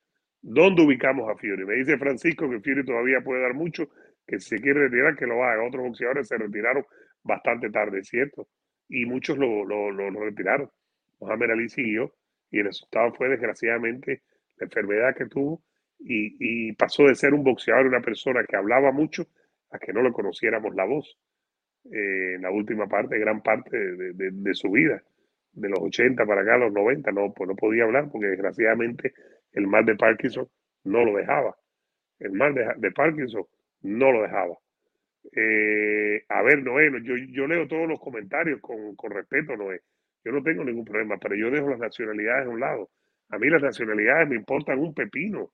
[0.42, 1.66] ¿dónde ubicamos a Fury?
[1.66, 3.90] Me dice Francisco que Fury todavía puede dar mucho,
[4.26, 5.66] que si se quiere retirar, que lo haga.
[5.66, 6.86] Otros boxeadores se retiraron
[7.24, 8.48] bastante tarde, ¿cierto?
[8.90, 10.70] Y muchos lo, lo, lo, retiraron.
[11.20, 12.14] Mohamed Ali siguió
[12.52, 14.24] y el resultado fue desgraciadamente
[14.58, 15.64] la enfermedad que tuvo
[16.00, 19.28] y, y pasó de ser un boxeador, una persona que hablaba mucho,
[19.72, 21.18] a que no le conociéramos la voz.
[21.92, 25.02] Eh, en la última parte, gran parte de, de, de, su vida,
[25.54, 29.14] de los 80 para acá, los 90, no, pues no podía hablar porque desgraciadamente
[29.58, 30.48] el mal de Parkinson
[30.84, 31.56] no lo dejaba.
[32.20, 33.44] El mal de, Parkinson
[33.82, 34.56] no lo dejaba.
[35.36, 39.82] Eh, a ver, Noé, yo, yo leo todos los comentarios con, con respeto, Noé.
[40.24, 42.90] Yo no tengo ningún problema, pero yo dejo las nacionalidades a un lado.
[43.30, 45.52] A mí las nacionalidades me importan un pepino,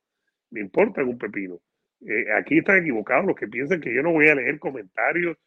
[0.52, 1.60] me importan un pepino.
[2.06, 5.38] Eh, aquí están equivocados los que piensan que yo no voy a leer comentarios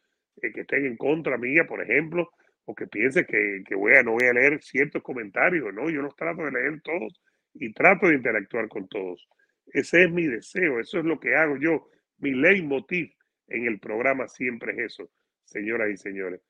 [0.41, 2.31] eh, que estén en contra mía, por ejemplo,
[2.65, 5.71] o que piensen que, que voy a, no voy a leer ciertos comentarios.
[5.73, 7.21] No, yo los trato de leer todos
[7.59, 9.27] y trato de interactuar con todos.
[9.67, 11.89] Ese es mi deseo, eso es lo que hago yo.
[12.19, 13.13] Mi leitmotiv
[13.47, 15.09] en el programa siempre es eso,
[15.45, 16.41] señoras y señores.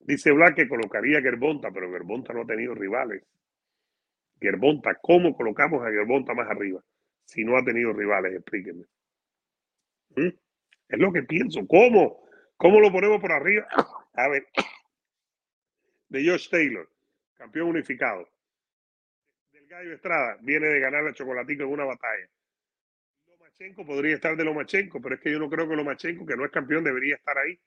[0.00, 3.22] Dice Black que colocaría a Gerbonta, pero Gerbonta no ha tenido rivales.
[4.40, 6.82] Gerbonta, ¿cómo colocamos a Gerbonta más arriba?
[7.24, 8.84] Si no ha tenido rivales, explíquenme.
[10.16, 10.28] ¿Mm?
[10.88, 11.66] Es lo que pienso.
[11.66, 12.26] ¿Cómo?
[12.56, 13.66] ¿Cómo lo ponemos por arriba?
[14.14, 14.46] A ver.
[16.08, 16.88] De Josh Taylor,
[17.34, 18.26] campeón unificado.
[19.68, 22.26] Gallo Estrada, viene de ganar a Chocolatico en una batalla.
[23.26, 26.44] Lomachenko podría estar de Lomachenko, pero es que yo no creo que Lomachenko, que no
[26.44, 27.58] es campeón, debería estar ahí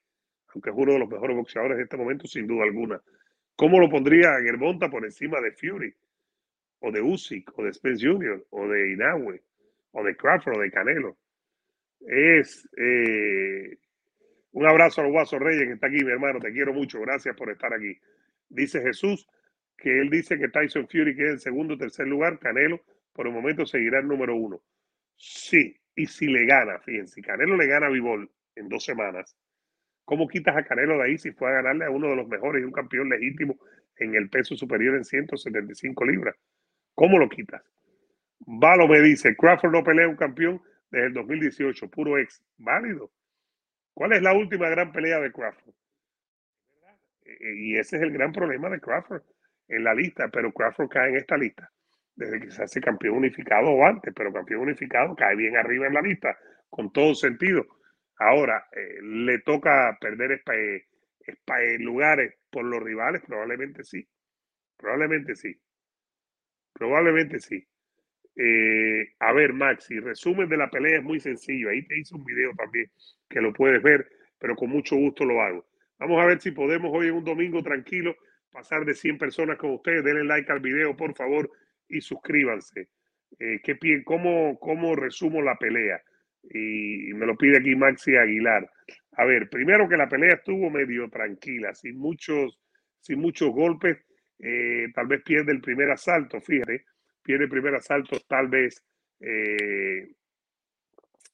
[0.54, 3.00] aunque es uno de los mejores boxeadores de este momento, sin duda alguna.
[3.56, 5.94] ¿Cómo lo pondría Germonta por encima de Fury?
[6.80, 9.42] O de Usyk, o de Spence Jr., o de Inoue,
[9.92, 11.16] o de Crawford, o de Canelo.
[12.00, 13.78] Es eh,
[14.52, 16.40] un abrazo al Guaso Reyes que está aquí, mi hermano.
[16.40, 17.00] Te quiero mucho.
[17.00, 17.96] Gracias por estar aquí.
[18.48, 19.26] Dice Jesús
[19.76, 22.38] que él dice que Tyson Fury queda en segundo o tercer lugar.
[22.38, 22.80] Canelo,
[23.12, 24.62] por el momento, seguirá el número uno.
[25.16, 29.36] Sí, y si le gana, fíjense, si Canelo le gana a Vivol en dos semanas,
[30.04, 32.62] ¿Cómo quitas a Canelo de ahí si fue a ganarle a uno de los mejores
[32.62, 33.56] y un campeón legítimo
[33.96, 36.34] en el peso superior en 175 libras?
[36.94, 37.62] ¿Cómo lo quitas?
[38.40, 42.42] Valo me dice, Crawford no pelea un campeón desde el 2018, puro ex.
[42.58, 43.10] Válido.
[43.94, 45.74] ¿Cuál es la última gran pelea de Crawford?
[47.24, 49.22] E, e, y ese es el gran problema de Crawford
[49.68, 51.70] en la lista, pero Crawford cae en esta lista
[52.14, 55.94] desde que se hace campeón unificado o antes, pero campeón unificado cae bien arriba en
[55.94, 56.36] la lista,
[56.68, 57.64] con todo sentido.
[58.18, 60.42] Ahora, eh, ¿le toca perder
[61.80, 63.22] lugares por los rivales?
[63.26, 64.06] Probablemente sí.
[64.76, 65.58] Probablemente sí.
[66.72, 67.66] Probablemente sí.
[68.36, 71.70] Eh, a ver, Maxi, resumen de la pelea es muy sencillo.
[71.70, 72.90] Ahí te hice un video también
[73.28, 75.66] que lo puedes ver, pero con mucho gusto lo hago.
[75.98, 78.16] Vamos a ver si podemos hoy en un domingo tranquilo
[78.52, 80.04] pasar de 100 personas con ustedes.
[80.04, 81.50] Denle like al video, por favor,
[81.88, 82.88] y suscríbanse.
[83.38, 86.00] Eh, ¿qué, cómo, ¿Cómo resumo la pelea?
[86.50, 88.68] y me lo pide aquí Maxi Aguilar.
[89.12, 92.58] A ver, primero que la pelea estuvo medio tranquila, sin muchos,
[93.00, 93.98] sin muchos golpes.
[94.38, 96.84] Eh, tal vez pierde el primer asalto, fíjate,
[97.22, 98.82] pierde el primer asalto, tal vez
[99.20, 100.10] eh,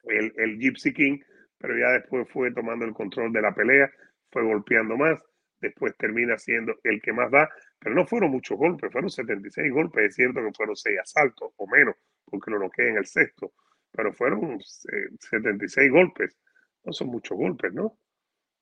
[0.05, 1.19] el, el Gypsy King,
[1.57, 3.91] pero ya después fue tomando el control de la pelea,
[4.31, 5.19] fue golpeando más,
[5.61, 10.05] después termina siendo el que más da, pero no fueron muchos golpes, fueron 76 golpes,
[10.05, 13.53] es cierto que fueron 6 asaltos o menos, porque lo noqué en el sexto
[13.93, 16.37] pero fueron 76 eh, golpes.
[16.85, 17.99] No son muchos golpes, ¿no?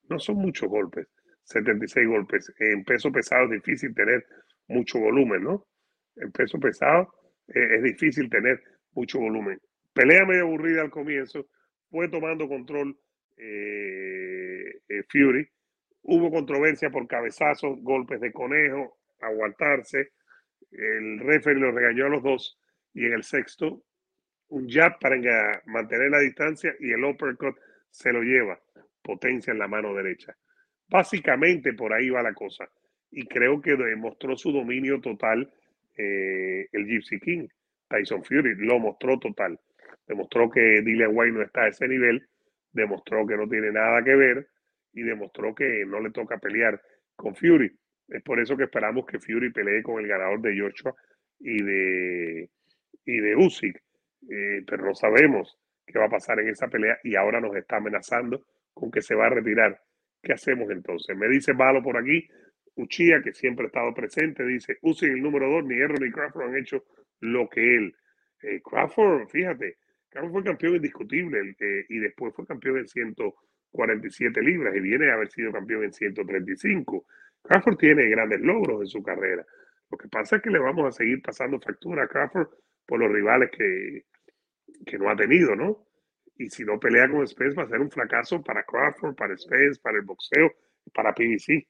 [0.09, 1.09] No son muchos golpes.
[1.45, 2.53] 76 golpes.
[2.59, 4.27] En peso pesado es difícil tener
[4.69, 5.67] mucho volumen, ¿no?
[6.17, 7.13] En peso pesado
[7.49, 9.61] eh, es difícil tener mucho volumen.
[9.93, 11.47] Pelea medio aburrida al comienzo,
[11.91, 12.99] fue tomando control
[13.37, 14.81] eh,
[15.11, 15.49] Fury.
[16.09, 20.13] Hubo controversia por cabezazos, golpes de conejo, aguantarse.
[20.71, 22.61] El referee lo regañó a los dos
[22.95, 23.83] y en el sexto
[24.49, 25.17] un jab para
[25.67, 27.57] mantener la distancia y el uppercut
[27.91, 28.57] se lo lleva,
[29.03, 30.37] potencia en la mano derecha.
[30.89, 32.71] Básicamente por ahí va la cosa.
[33.11, 35.53] Y creo que demostró su dominio total
[35.97, 37.49] eh, el Gypsy King.
[37.89, 39.59] Tyson Fury lo mostró total.
[40.07, 42.29] Demostró que Dillian White no está a ese nivel,
[42.71, 44.49] demostró que no tiene nada que ver
[44.97, 46.81] y demostró que no le toca pelear
[47.15, 47.71] con Fury.
[48.09, 50.95] Es por eso que esperamos que Fury pelee con el ganador de Joshua
[51.39, 52.51] y de,
[53.05, 53.77] y de Usyk.
[54.29, 57.77] Eh, pero no sabemos qué va a pasar en esa pelea y ahora nos está
[57.77, 59.79] amenazando con que se va a retirar.
[60.23, 61.15] ¿Qué hacemos entonces?
[61.15, 62.27] Me dice Malo por aquí,
[62.77, 66.49] Uchía, que siempre ha estado presente, dice, usen el número 2, ni Errol ni Crawford
[66.49, 66.85] han hecho
[67.21, 67.95] lo que él.
[68.43, 69.77] Eh, Crawford, fíjate,
[70.09, 72.89] Crawford fue campeón indiscutible eh, y después fue campeón en
[73.77, 77.07] 147 libras y viene a haber sido campeón en 135.
[77.43, 79.45] Crawford tiene grandes logros en su carrera.
[79.91, 82.49] Lo que pasa es que le vamos a seguir pasando factura a Crawford
[82.87, 84.05] por los rivales que,
[84.85, 85.87] que no ha tenido, ¿no?
[86.39, 89.81] Y si no pelea con Spence va a ser un fracaso para Crawford, para Spence,
[89.81, 90.53] para el boxeo,
[90.93, 91.67] para PBC,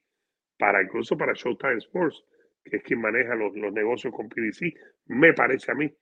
[0.57, 2.23] para incluso para Showtime Sports,
[2.63, 4.73] que es quien maneja los, los negocios con PBC.
[5.05, 5.93] Me parece a mí,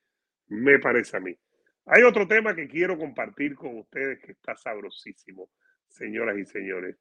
[0.48, 1.38] me parece a mí.
[1.86, 5.50] Hay otro tema que quiero compartir con ustedes que está sabrosísimo,
[5.96, 6.98] señoras y señores,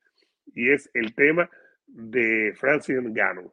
[0.55, 1.51] y es el tema
[1.86, 3.53] de Francis Ngannou.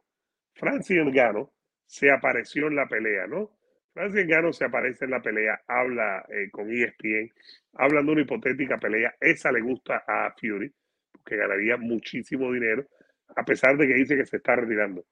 [0.54, 1.50] Francis Ngannou
[1.86, 3.50] se apareció en la pelea, ¿no?
[3.92, 7.30] Francis Ngannou se aparece en la pelea, habla eh, con ESPN,
[7.74, 9.14] hablan de una hipotética pelea.
[9.20, 10.72] Esa le gusta a Fury,
[11.24, 12.86] que ganaría muchísimo dinero,
[13.36, 15.04] a pesar de que dice que se está retirando.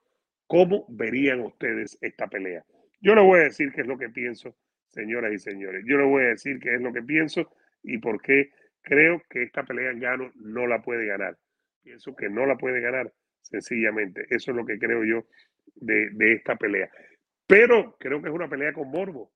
[0.46, 2.64] ¿Cómo verían ustedes esta pelea?
[3.00, 4.56] Yo le voy a decir qué es lo que pienso,
[4.88, 5.84] señoras y señores.
[5.86, 7.50] Yo le voy a decir qué es lo que pienso
[7.82, 8.50] y por qué
[8.82, 11.36] creo que esta pelea Ngannou no la puede ganar.
[11.82, 14.26] Pienso que no la puede ganar, sencillamente.
[14.30, 15.26] Eso es lo que creo yo
[15.76, 16.90] de, de esta pelea.
[17.46, 19.32] Pero creo que es una pelea con morbo.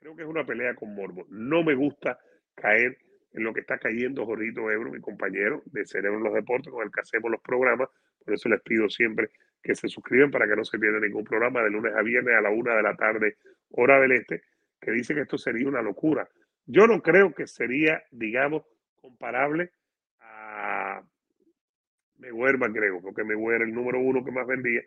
[0.00, 1.26] Creo que es una pelea con morbo.
[1.30, 2.18] No me gusta
[2.54, 2.98] caer
[3.32, 6.84] en lo que está cayendo Jorito Ebro, mi compañero de Cerebro en los Deportes, con
[6.84, 7.88] el que hacemos los programas.
[8.24, 9.30] Por eso les pido siempre
[9.62, 12.40] que se suscriban para que no se pierdan ningún programa de lunes a viernes a
[12.40, 13.36] la una de la tarde,
[13.70, 14.42] hora del este,
[14.80, 16.28] que dice que esto sería una locura.
[16.66, 18.62] Yo no creo que sería, digamos,
[19.00, 19.70] comparable
[20.20, 21.02] a
[22.18, 24.82] Mayweather creo, porque Mayweather el número uno que más vendía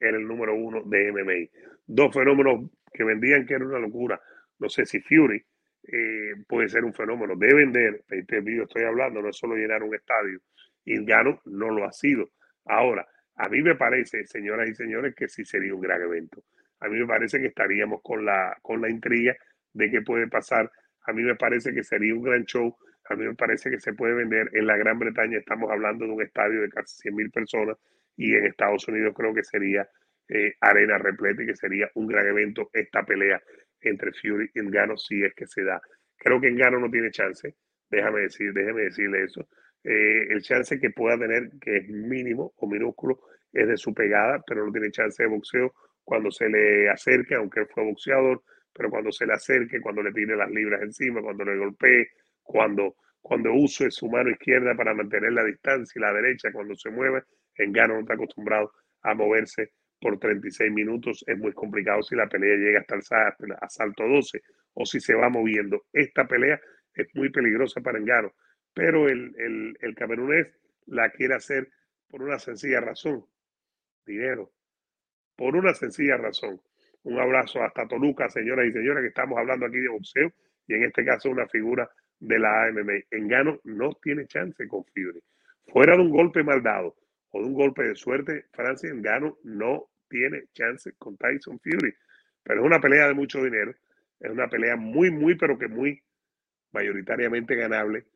[0.00, 1.50] era el número uno de MMA.
[1.86, 4.20] Dos fenómenos que vendían que era una locura.
[4.58, 5.44] No sé si Fury
[5.84, 8.04] eh, puede ser un fenómeno de vender.
[8.08, 10.40] Este video estoy hablando, no es solo llenar un estadio.
[10.84, 12.30] Y Gano no lo ha sido.
[12.66, 13.06] Ahora,
[13.36, 16.44] a mí me parece, señoras y señores, que sí sería un gran evento.
[16.80, 19.34] A mí me parece que estaríamos con la, con la intriga
[19.72, 20.70] de qué puede pasar.
[21.04, 22.76] A mí me parece que sería un gran show.
[23.08, 24.50] A mí me parece que se puede vender.
[24.52, 27.76] En la Gran Bretaña estamos hablando de un estadio de casi 100 mil personas
[28.16, 29.88] y en Estados Unidos creo que sería
[30.28, 33.42] eh, arena repleta y que sería un gran evento esta pelea
[33.80, 35.80] entre Fury y Engano si es que se da.
[36.16, 37.54] Creo que Engano no tiene chance,
[37.90, 39.46] déjame decir, déjeme decirle eso.
[39.82, 43.20] Eh, el chance que pueda tener, que es mínimo o minúsculo,
[43.52, 47.60] es de su pegada, pero no tiene chance de boxeo cuando se le acerque, aunque
[47.60, 48.42] él fue boxeador,
[48.74, 52.08] pero cuando se le acerque, cuando le tire las libras encima, cuando le golpee,
[52.42, 56.90] cuando, cuando use su mano izquierda para mantener la distancia y la derecha cuando se
[56.90, 57.22] mueve,
[57.56, 58.72] Engano no está acostumbrado
[59.02, 59.70] a moverse
[60.00, 61.24] por 36 minutos.
[61.26, 64.42] Es muy complicado si la pelea llega hasta el asalto 12
[64.74, 65.84] o si se va moviendo.
[65.92, 66.60] Esta pelea
[66.94, 68.32] es muy peligrosa para Engano,
[68.72, 70.48] pero el, el, el camerunés
[70.86, 71.68] la quiere hacer
[72.08, 73.24] por una sencilla razón.
[74.04, 74.52] Dinero.
[75.36, 76.60] Por una sencilla razón.
[77.04, 80.32] Un abrazo hasta Toluca, señoras y señores, que estamos hablando aquí de boxeo
[80.66, 81.88] y en este caso una figura
[82.18, 83.04] de la AMM.
[83.10, 85.22] Engano no tiene chance con Fury.
[85.66, 86.96] Fuera de un golpe mal dado,
[87.30, 91.94] o de un golpe de suerte, Francis Ngannou no tiene chance con Tyson Fury.
[92.42, 93.74] Pero es una pelea de mucho dinero,
[94.20, 96.02] es una pelea muy, muy, pero que muy
[96.72, 98.06] mayoritariamente ganable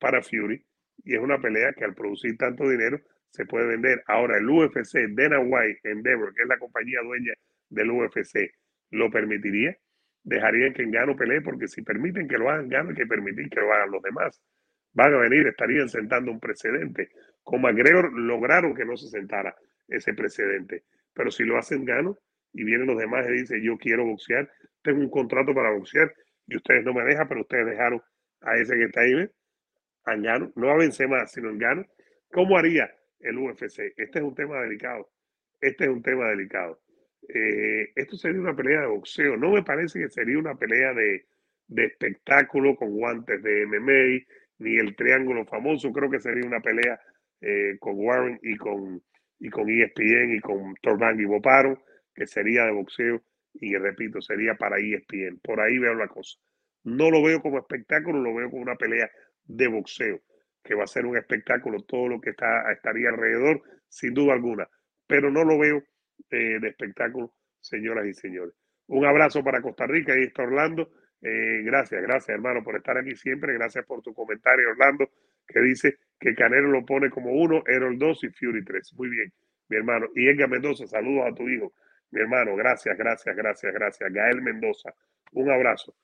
[0.00, 0.60] para Fury.
[1.04, 4.02] Y es una pelea que al producir tanto dinero se puede vender.
[4.08, 7.32] Ahora, el UFC, Dana White Endeavor, que es la compañía dueña
[7.74, 8.50] del UFC,
[8.90, 9.76] ¿lo permitiría?
[10.22, 13.60] Dejarían que Ngannou pelee, porque si permiten que lo hagan Ngannou, hay que permitir que
[13.60, 14.42] lo hagan los demás.
[14.92, 17.10] Van a venir, estarían sentando un precedente.
[17.42, 19.54] Con McGregor lograron que no se sentara
[19.88, 20.84] ese precedente.
[21.12, 22.16] Pero si lo hacen gano
[22.52, 24.50] y vienen los demás y dicen, yo quiero boxear,
[24.82, 26.14] tengo un contrato para boxear
[26.46, 28.00] y ustedes no me dejan, pero ustedes dejaron
[28.40, 29.28] a ese que está ahí,
[30.04, 30.76] a Gano, no a
[31.08, 31.86] más, sino en Gano.
[32.30, 33.94] ¿Cómo haría el UFC?
[33.96, 35.10] Este es un tema delicado.
[35.60, 36.80] Este es un tema delicado.
[37.28, 39.36] Eh, esto sería una pelea de boxeo.
[39.36, 41.26] No me parece que sería una pelea de,
[41.68, 44.24] de espectáculo con guantes de MMA,
[44.58, 45.92] ni el triángulo famoso.
[45.92, 47.00] Creo que sería una pelea
[47.40, 49.02] eh, con Warren y con,
[49.38, 51.82] y con ESPN y con Torban y Boparo,
[52.14, 53.22] que sería de boxeo
[53.54, 55.38] y repito, sería para ESPN.
[55.42, 56.38] Por ahí veo la cosa.
[56.82, 59.10] No lo veo como espectáculo, lo veo como una pelea
[59.44, 60.20] de boxeo,
[60.62, 64.68] que va a ser un espectáculo todo lo que está, estaría alrededor, sin duda alguna.
[65.06, 65.82] Pero no lo veo
[66.30, 68.54] eh, de espectáculo, señoras y señores.
[68.86, 70.90] Un abrazo para Costa Rica y está Orlando.
[71.22, 73.54] Eh, gracias, gracias hermano por estar aquí siempre.
[73.54, 75.08] Gracias por tu comentario, Orlando
[75.46, 78.94] que dice que Canelo lo pone como uno, Errol 2 y Fury 3.
[78.94, 79.32] Muy bien,
[79.68, 80.08] mi hermano.
[80.14, 81.72] Y Edgar Mendoza, saludos a tu hijo.
[82.10, 84.12] Mi hermano, gracias, gracias, gracias, gracias.
[84.12, 84.94] Gael Mendoza,
[85.32, 85.94] un abrazo.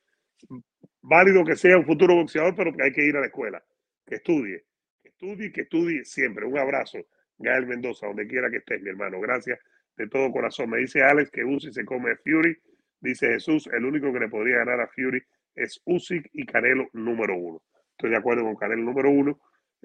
[1.03, 3.63] Válido que sea un futuro boxeador, pero que hay que ir a la escuela,
[4.07, 4.65] que estudie,
[5.03, 6.45] que estudie, que estudie siempre.
[6.45, 6.99] Un abrazo,
[7.39, 9.21] Gael Mendoza, donde quiera que estés, mi hermano.
[9.21, 9.59] Gracias
[10.01, 10.71] de todo corazón.
[10.71, 12.57] Me dice Alex que Usyk se come Fury.
[13.01, 15.23] Dice Jesús, el único que le podría ganar a Fury
[15.55, 17.63] es Usyk y Canelo número uno.
[17.91, 19.39] Estoy de acuerdo con Canelo número uno.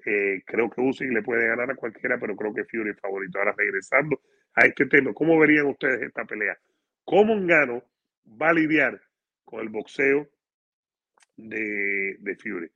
[0.05, 3.39] Eh, creo que Usyk le puede ganar a cualquiera, pero creo que Fury es favorito.
[3.39, 4.21] Ahora regresando
[4.53, 6.57] a este tema, ¿cómo verían ustedes esta pelea?
[7.03, 7.83] ¿Cómo Gano
[8.41, 9.01] va a lidiar
[9.43, 10.29] con el boxeo
[11.35, 12.71] de, de Fury?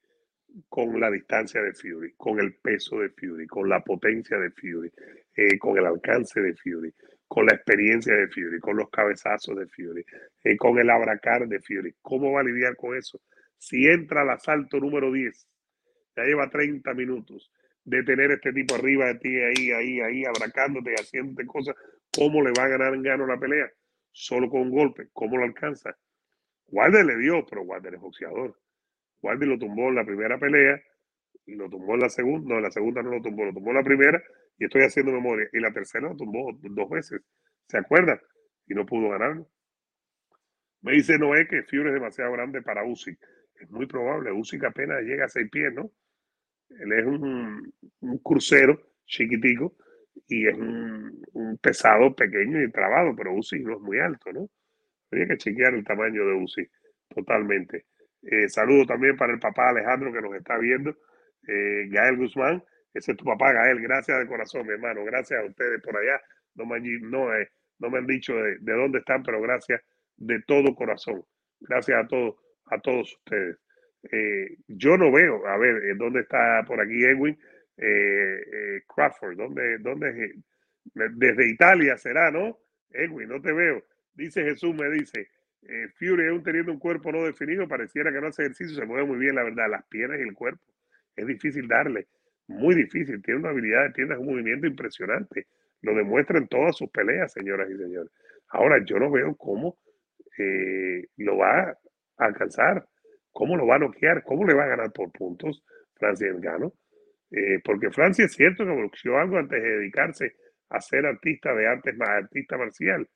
[0.68, 4.92] con la distancia de Fury, con el peso de Fury, con la potencia de Fury,
[5.36, 6.94] eh, con el alcance de Fury,
[7.30, 10.04] con la experiencia de Fury, con los cabezazos de Fury,
[10.44, 11.96] eh, con el abracar de Fury.
[12.02, 13.22] ¿Cómo va a lidiar con eso?
[13.56, 15.48] Si entra al asalto número 10,
[16.18, 17.52] ya lleva 30 minutos
[17.86, 21.76] de tener este tipo arriba de ti, ahí, ahí, ahí, abracándote, haciéndote cosas,
[22.12, 23.70] ¿cómo le va a ganar en gano la pelea?
[24.12, 25.96] Solo con un golpe, ¿cómo lo alcanza?
[26.66, 28.60] Wilder le dio, pero Wilder es boxeador.
[29.22, 30.82] Wilder lo tumbó en la primera pelea
[31.46, 32.50] y lo tumbó en la segunda.
[32.50, 34.24] No, en la segunda no lo tumbó, lo tumbó en la primera
[34.60, 35.48] y estoy haciendo memoria.
[35.54, 37.22] Y la tercera lo tumbó dos veces.
[37.68, 38.20] ¿Se acuerdan?
[38.68, 39.50] Y no pudo ganarlo.
[40.82, 43.18] Me dice Noé que Fury es demasiado grande para Usyk.
[43.56, 44.32] Es muy probable.
[44.32, 45.92] Usyk apenas llega a seis pies, ¿no?
[46.70, 47.74] Él es un,
[48.22, 49.76] crucero chiquitico
[50.28, 54.50] y es un, pesado pequeño y trabado, pero Usyk no es muy alto, ¿no?
[55.12, 56.70] Habría que chequear el tamaño de Usyk
[57.10, 57.86] totalmente.
[58.22, 60.96] Eh, saludo también para el papá Alejandro que nos está viendo.
[61.48, 63.82] Eh, Gael Guzmán, ese es tu papá Gael.
[63.82, 65.04] Gracias de corazón, mi hermano.
[65.06, 66.22] Gracias a ustedes por allá.
[66.56, 69.82] No me, no, eh, no me han dicho de, dónde están, pero gracias
[70.18, 71.24] de todo corazón.
[71.60, 72.36] Gracias a todos,
[72.66, 73.58] a todos ustedes.
[74.68, 77.38] yo no veo, a ver, ¿dónde está por aquí Edwin?
[78.88, 80.34] Crawford, ¿dónde, dónde
[80.94, 82.58] Desde Italia será, ¿no?
[82.92, 83.84] Edwin, no te veo.
[84.14, 85.30] Dice Jesús, me dice,
[85.64, 89.06] eh, Fury aún teniendo un cuerpo no definido, pareciera que no hace ejercicio, se mueve
[89.06, 90.64] muy bien, la verdad, las piernas y el cuerpo.
[91.16, 92.08] Es difícil darle,
[92.50, 93.22] muy difícil.
[93.22, 95.48] Tiene una habilidad, tiene un movimiento impresionante.
[95.82, 98.12] Lo demuestra en todas sus peleas, señoras y señores.
[98.50, 99.78] Ahora, yo no veo cómo
[100.38, 101.78] eh, lo va a
[102.18, 102.86] alcanzar,
[103.32, 105.64] cómo lo va a noquear, cómo le va a ganar por puntos
[105.96, 106.74] Francia Gano.
[107.32, 110.36] Eh, porque Francia es cierto que evolucionó algo antes de dedicarse
[110.70, 113.08] a ser artista de artes más artista marcial,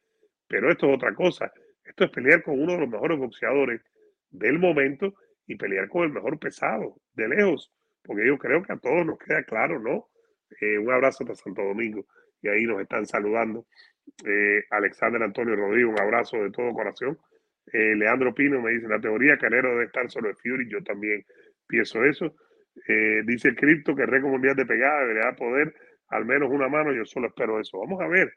[0.47, 1.51] pero esto es otra cosa.
[1.83, 3.81] Esto es pelear con uno de los mejores boxeadores
[4.29, 5.15] del momento
[5.47, 7.71] y pelear con el mejor pesado, de lejos,
[8.03, 10.09] porque yo creo que a todos nos queda claro, ¿no?
[10.61, 12.05] Eh, un abrazo para Santo Domingo
[12.41, 13.65] y ahí nos están saludando.
[14.25, 17.17] Eh, Alexander Antonio Rodríguez, un abrazo de todo corazón.
[17.71, 21.23] Eh, Leandro Pino me dice, la teoría Canero debe estar sobre Fury, yo también
[21.67, 22.35] pienso eso.
[23.25, 25.73] dice el cripto que el récord mundial de pegada debería poder
[26.09, 27.79] al menos una mano, yo solo espero eso.
[27.79, 28.33] Vamos a ver,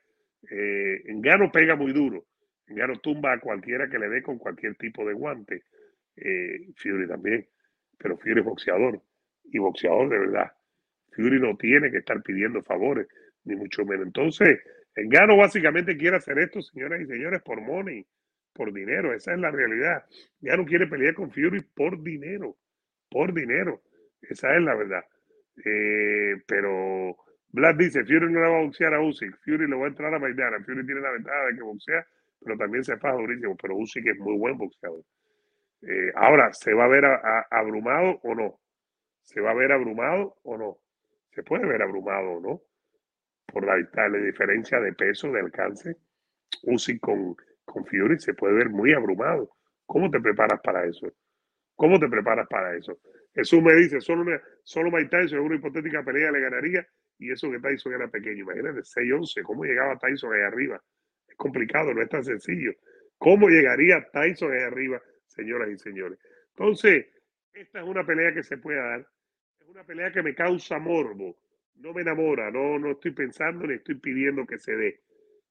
[0.49, 2.25] en Gano pega muy duro,
[2.69, 5.65] no tumba a cualquiera que le dé con cualquier tipo de guante.
[6.77, 7.47] Fury también.
[7.99, 9.03] Pero Fury es boxeador.
[9.53, 10.53] Y boxeador de verdad.
[11.13, 13.09] Fury no tiene que estar pidiendo favores,
[13.45, 14.07] ni mucho menos.
[14.07, 14.61] Entonces,
[14.95, 18.07] Gano básicamente quiere hacer esto, señoras y señores, por money,
[18.53, 19.13] por dinero.
[19.13, 20.05] Esa es la realidad.
[20.41, 22.57] Gano quiere pelear con Fury por dinero.
[23.11, 23.83] Por dinero.
[24.21, 25.05] Esa es la verdad.
[25.65, 27.17] Eh, pero
[27.49, 29.39] Vlad dice, Fury no le va a boxear a Usyk.
[29.45, 30.63] Fury le va a entrar a Maidana.
[30.65, 32.07] Fury tiene la ventaja de que boxea
[32.45, 33.57] pero también se faja durísimo.
[33.57, 35.03] Pero que es muy buen boxeador.
[35.83, 37.05] Eh, ahora, ¿se va a ver
[37.51, 38.61] abrumado o no?
[39.27, 40.79] ¿Se va a ver abrumado o no?
[41.33, 42.63] Se puede ver abrumado o no.
[43.47, 43.77] Por la,
[44.09, 45.97] la diferencia de peso, de alcance.
[46.63, 49.51] Usyk con, con Fury se puede ver muy abrumado.
[49.85, 51.13] ¿Cómo te preparas para eso?
[51.75, 52.99] ¿Cómo te preparas para eso?
[53.35, 54.25] Jesús me dice, solo,
[54.65, 56.87] solo Mike Tyson en una hipotética pelea le ganaría
[57.19, 58.45] y eso que Tyson era pequeño.
[58.45, 60.83] Imagínate, 6-11, ¿cómo llegaba Tyson ahí arriba?
[61.37, 62.73] complicado, no es tan sencillo.
[63.19, 66.19] ¿Cómo llegaría Tyson ahí arriba, señoras y señores?
[66.51, 67.07] Entonces,
[67.53, 69.07] esta es una pelea que se puede dar.
[69.77, 71.37] Una pelea que me causa morbo.
[71.75, 75.01] No me enamora, no, no estoy pensando ni estoy pidiendo que se dé.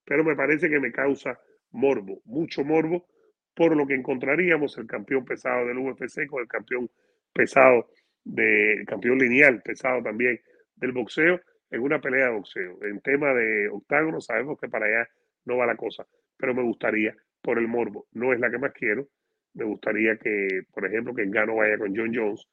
[0.03, 3.05] Pero me parece que me causa morbo, mucho morbo,
[3.53, 6.89] por lo que encontraríamos el campeón pesado del UFC con el campeón
[7.33, 7.91] pesado,
[8.23, 10.41] de, campeón lineal pesado también
[10.75, 12.79] del boxeo en una pelea de boxeo.
[12.81, 15.07] En tema de octágono, sabemos que para allá
[15.43, 16.03] no va la cosa,
[16.35, 19.07] pero me gustaría, por el morbo, no es la que más quiero,
[19.53, 22.47] me gustaría que, por ejemplo, que Gano vaya con John Jones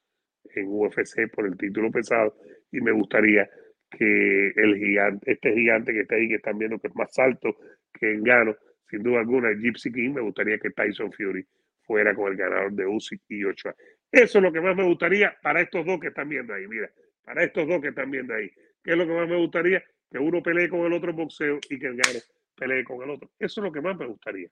[0.54, 2.36] en UFC por el título pesado
[2.70, 3.48] y me gustaría
[3.90, 7.56] que el gigante, este gigante que está ahí, que están viendo que es más alto
[7.92, 8.56] que Gano,
[8.88, 11.46] sin duda alguna, el Gypsy King, me gustaría que Tyson Fury
[11.82, 13.74] fuera con el ganador de Usyk y Ochoa.
[14.10, 16.90] Eso es lo que más me gustaría para estos dos que están viendo ahí, mira,
[17.24, 18.50] para estos dos que están viendo ahí.
[18.82, 19.82] ¿Qué es lo que más me gustaría?
[20.10, 22.20] Que uno pelee con el otro boxeo y que el gane
[22.54, 23.30] pelee con el otro.
[23.38, 24.48] Eso es lo que más me gustaría.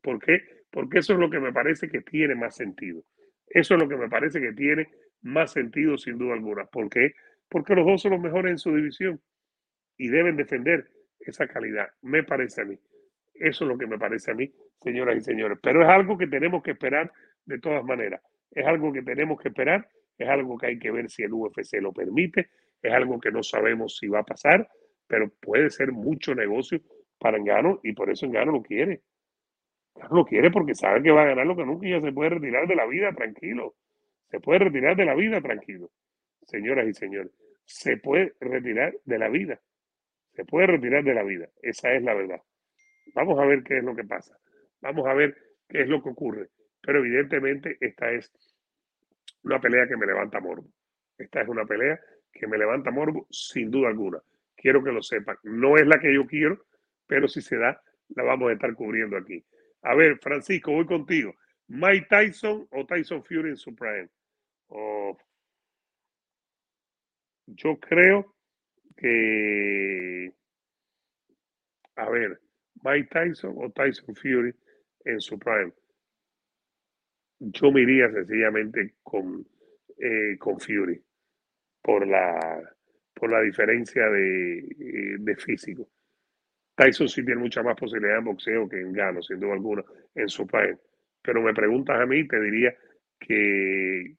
[0.00, 0.40] ¿Por qué?
[0.70, 3.02] Porque eso es lo que me parece que tiene más sentido.
[3.46, 4.88] Eso es lo que me parece que tiene
[5.22, 6.66] más sentido sin duda alguna.
[6.66, 7.12] ¿Por qué?
[7.48, 9.20] Porque los dos son los mejores en su división.
[9.98, 10.88] y deben defender
[11.20, 12.78] esa calidad, me parece a mí.
[13.34, 14.52] Eso es lo que me parece a mí,
[14.82, 15.58] señoras y señores.
[15.62, 17.12] Pero es algo que tenemos que esperar
[17.44, 18.20] de todas maneras.
[18.50, 21.80] Es algo que tenemos que esperar, es algo que hay que ver si el UFC
[21.80, 22.50] lo permite,
[22.82, 24.68] es algo que no sabemos si va a pasar,
[25.06, 26.80] pero puede ser mucho negocio
[27.18, 29.02] para Engano y por eso Engano lo quiere.
[29.94, 32.12] Engano lo quiere porque sabe que va a ganar lo que nunca y ya se
[32.12, 33.76] puede retirar de la vida tranquilo.
[34.32, 35.90] Se puede retirar de la vida tranquilo.
[36.46, 37.30] Señoras y señores,
[37.66, 39.60] se puede retirar de la vida.
[40.32, 41.50] Se puede retirar de la vida.
[41.60, 42.40] Esa es la verdad.
[43.14, 44.34] Vamos a ver qué es lo que pasa.
[44.80, 45.36] Vamos a ver
[45.68, 46.48] qué es lo que ocurre.
[46.80, 48.32] Pero evidentemente esta es
[49.42, 50.66] una pelea que me levanta morbo.
[51.18, 52.00] Esta es una pelea
[52.32, 54.18] que me levanta morbo sin duda alguna.
[54.56, 55.36] Quiero que lo sepan.
[55.42, 56.64] No es la que yo quiero,
[57.06, 57.82] pero si se da,
[58.16, 59.44] la vamos a estar cubriendo aquí.
[59.82, 61.34] A ver, Francisco, voy contigo.
[61.68, 63.76] Mike Tyson o Tyson Fury en su.
[64.74, 65.16] Oh.
[67.46, 68.34] Yo creo
[68.96, 70.32] que,
[71.96, 72.40] a ver,
[72.82, 74.54] Mike Tyson o Tyson Fury
[75.04, 75.72] en su prime.
[77.40, 79.46] Yo me iría sencillamente con,
[79.98, 81.02] eh, con Fury
[81.82, 82.62] por la,
[83.12, 85.88] por la diferencia de, eh, de, físico.
[86.76, 90.28] Tyson sí tiene mucha más posibilidad en boxeo que en Gano, sin duda alguna, en
[90.28, 90.78] su prime.
[91.20, 92.74] Pero me preguntas a mí, te diría
[93.18, 94.16] que,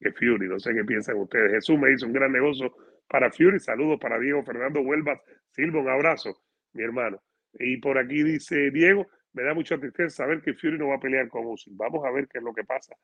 [0.00, 1.52] que Fury, no sé qué piensan ustedes.
[1.52, 2.74] Jesús me hizo un gran negocio
[3.08, 3.58] para Fury.
[3.58, 5.20] Saludos para Diego Fernando Huelva
[5.50, 6.42] Silva, un abrazo,
[6.72, 7.20] mi hermano.
[7.54, 11.00] Y por aquí dice Diego, me da mucha tristeza saber que Fury no va a
[11.00, 11.74] pelear con Usyk.
[11.76, 12.94] Vamos a ver qué es lo que pasa.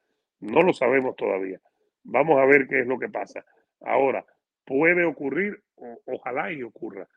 [0.41, 1.61] No lo sabemos todavía.
[2.05, 3.45] Vamos a ver qué es lo que pasa.
[3.81, 4.25] Ahora,
[4.65, 5.63] puede ocurrir,
[6.07, 7.09] ojalá y ocurra,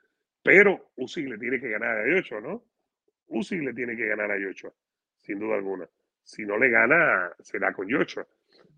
[0.43, 2.63] pero Usyk le tiene que ganar a Yocho, ¿no?
[3.27, 4.73] Usyk le tiene que ganar a Yocho,
[5.17, 5.89] sin duda alguna.
[6.23, 8.27] Si no le gana, será con Yocho.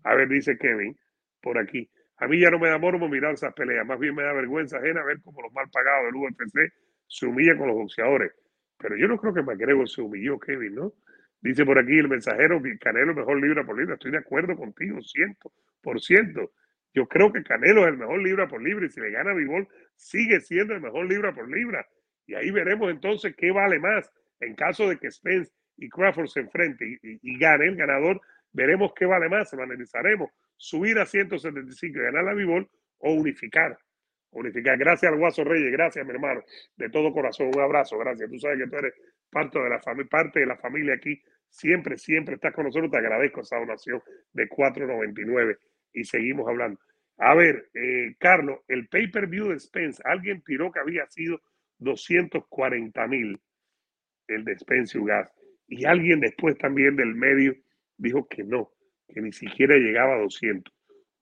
[0.04, 0.96] A ver, dice Kevin,
[1.40, 1.88] por aquí.
[2.18, 4.78] A mí ya no me da morbo mirar esas peleas, más bien me da vergüenza
[4.78, 6.72] ajena ver cómo los mal pagados del UFC
[7.06, 8.32] se humillan con los boxeadores.
[8.78, 10.92] Pero yo no creo que McGregor se humilló, Kevin, ¿no?
[11.40, 13.94] Dice por aquí el mensajero que Canelo es mejor libra por libra.
[13.94, 16.52] Estoy de acuerdo contigo, ciento por ciento.
[16.92, 19.34] Yo creo que Canelo es el mejor libra por libra y si le gana a
[19.34, 21.86] Bivol, sigue siendo el mejor libra por libra.
[22.26, 26.40] Y ahí veremos entonces qué vale más en caso de que Spence y Crawford se
[26.40, 28.20] enfrenten y, gane el ganador.
[28.52, 30.30] Veremos qué vale más, lo analizaremos.
[30.56, 33.78] Subir a 175 y ganar la Bivol o unificar.
[34.30, 34.78] Unificar.
[34.78, 36.42] Gracias al Guaso Reyes, gracias mi hermano,
[36.76, 37.50] de todo corazón.
[37.54, 38.30] Un abrazo, gracias.
[38.30, 38.94] Tú sabes que tú eres
[39.30, 41.20] parte de la, familia, parte de la familia aquí.
[41.48, 42.90] Siempre, siempre estás con nosotros.
[42.90, 45.58] Te agradezco esa donación de 499
[45.92, 46.78] y seguimos hablando.
[47.18, 51.40] A ver, eh, Carlos, el pay-per-view de Spence, alguien tiró que había sido
[51.78, 53.40] 240 mil
[54.28, 55.30] el de Spence Gas
[55.66, 57.54] y alguien después también del medio
[58.00, 58.72] dijo que no,
[59.08, 60.72] que ni siquiera llegaba a 200.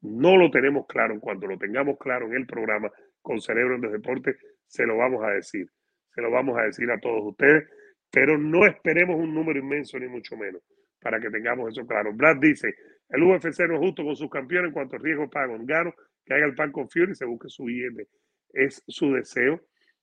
[0.00, 1.14] No lo tenemos claro.
[1.14, 5.24] En cuanto lo tengamos claro en el programa con Cerebro en Deporte, se lo vamos
[5.24, 5.68] a decir.
[6.14, 7.68] Se lo vamos a decir a todos ustedes,
[8.10, 10.62] pero no esperemos un número inmenso ni mucho menos
[11.00, 12.12] para que tengamos eso claro.
[12.12, 12.74] Brad dice,
[13.08, 15.56] el UFC no es justo con sus campeones en cuanto a riesgo pago.
[15.60, 18.08] Gano que haga el pan con Fury y se busque su billete.
[18.52, 19.60] Es su deseo,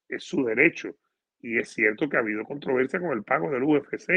[0.07, 0.95] es su derecho.
[1.41, 4.09] Y es cierto que ha habido controversia con el pago del UFC.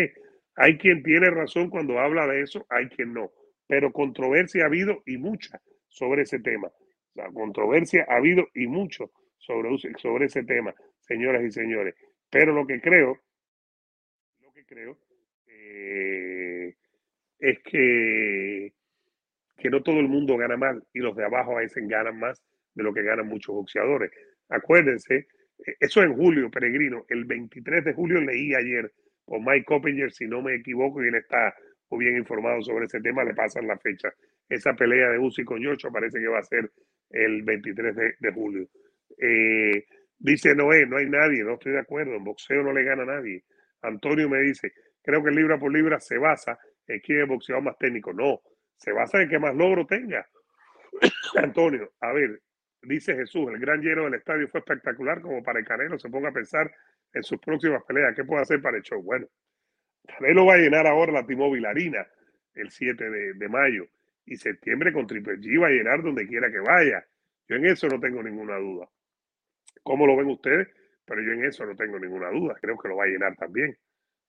[0.61, 3.31] Hay quien tiene razón cuando habla de eso, hay quien no.
[3.69, 6.69] Pero controversia ha habido y mucha sobre ese tema.
[7.15, 11.95] La controversia ha habido y mucho sobre, sobre ese tema, señoras y señores.
[12.29, 13.21] Pero lo que creo,
[14.41, 14.99] lo que creo
[15.47, 16.75] eh,
[17.39, 18.73] es que
[19.59, 22.43] que no todo el mundo gana mal y los de abajo a veces ganan más
[22.75, 24.11] de lo que ganan muchos boxeadores.
[24.49, 25.27] Acuérdense,
[25.67, 28.93] e, eso en julio, peregrino, el 23 de julio leí ayer
[29.29, 31.55] con Mike Coppinger, si no me equivoco, y él está
[31.91, 34.13] muy bien informado sobre ese tema, le pasan la fecha.
[34.49, 36.71] Esa pelea de Uzi con Yocho parece que va a ser
[37.11, 38.67] el 23 de, julio.
[39.19, 39.85] Eh,
[40.19, 43.17] dice Noé, no hay nadie, no estoy de acuerdo, en boxeo no le gana a
[43.17, 43.45] nadie.
[43.83, 44.73] Antonio me dice,
[45.03, 48.15] creo que libra por libra se basa en quién es boxeador más técnico.
[48.15, 48.41] No,
[48.77, 50.27] se basa en que más logro tenga.
[51.37, 52.41] Antonio, a ver,
[52.83, 56.31] dice Jesús, el gran lleno del estadio fue espectacular como para que Canelo se ponga
[56.31, 56.71] a pensar
[57.13, 58.15] en sus próximas peleas.
[58.15, 59.03] ¿Qué puede hacer para el show?
[59.03, 59.27] Bueno,
[60.07, 62.07] Canelo va a llenar ahora la T-Mobile Arena
[62.55, 63.87] el 7 de, mayo
[64.27, 67.07] y septiembre con Triple G va a llenar donde quiera que vaya.
[67.49, 68.89] Yo en eso no tengo ninguna duda.
[69.83, 70.69] ¿Cómo lo ven ustedes?
[71.05, 72.57] Pero yo en eso no tengo ninguna duda.
[72.61, 73.77] Creo que lo va a llenar también.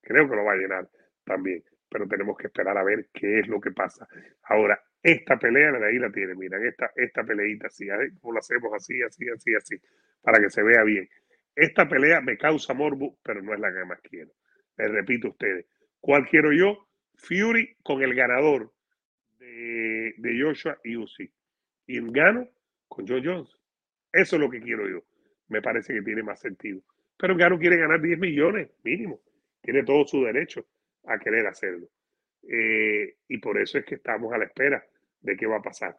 [0.01, 0.87] Creo que lo va a llenar
[1.25, 4.07] también pero tenemos que esperar a ver qué es lo que pasa.
[4.43, 7.87] Ahora, esta pelea de ahí la tiene, miren, esta, esta peleita así,
[8.19, 9.75] como la hacemos así, así, así, así,
[10.21, 11.09] para que se vea bien.
[11.55, 14.31] Esta pelea me causa morbo, pero no es la que más quiero.
[14.77, 15.65] Les repito a ustedes,
[15.99, 16.87] ¿cuál quiero yo?
[17.15, 18.71] Fury con el ganador
[19.39, 21.31] de, de Joshua y Usyk.
[21.87, 22.47] Y gano
[22.87, 23.49] con Joe Jones.
[24.11, 25.03] Eso es lo que quiero yo.
[25.47, 26.81] me parece que tiene más sentido.
[27.17, 29.21] Pero Garo quiere ganar 10 millones mínimo.
[29.61, 30.65] Tiene todo su derecho
[31.09, 31.87] a querer hacerlo.
[32.47, 34.83] Eh, y por eso es que estamos a la espera
[35.21, 35.97] de qué va a pasar.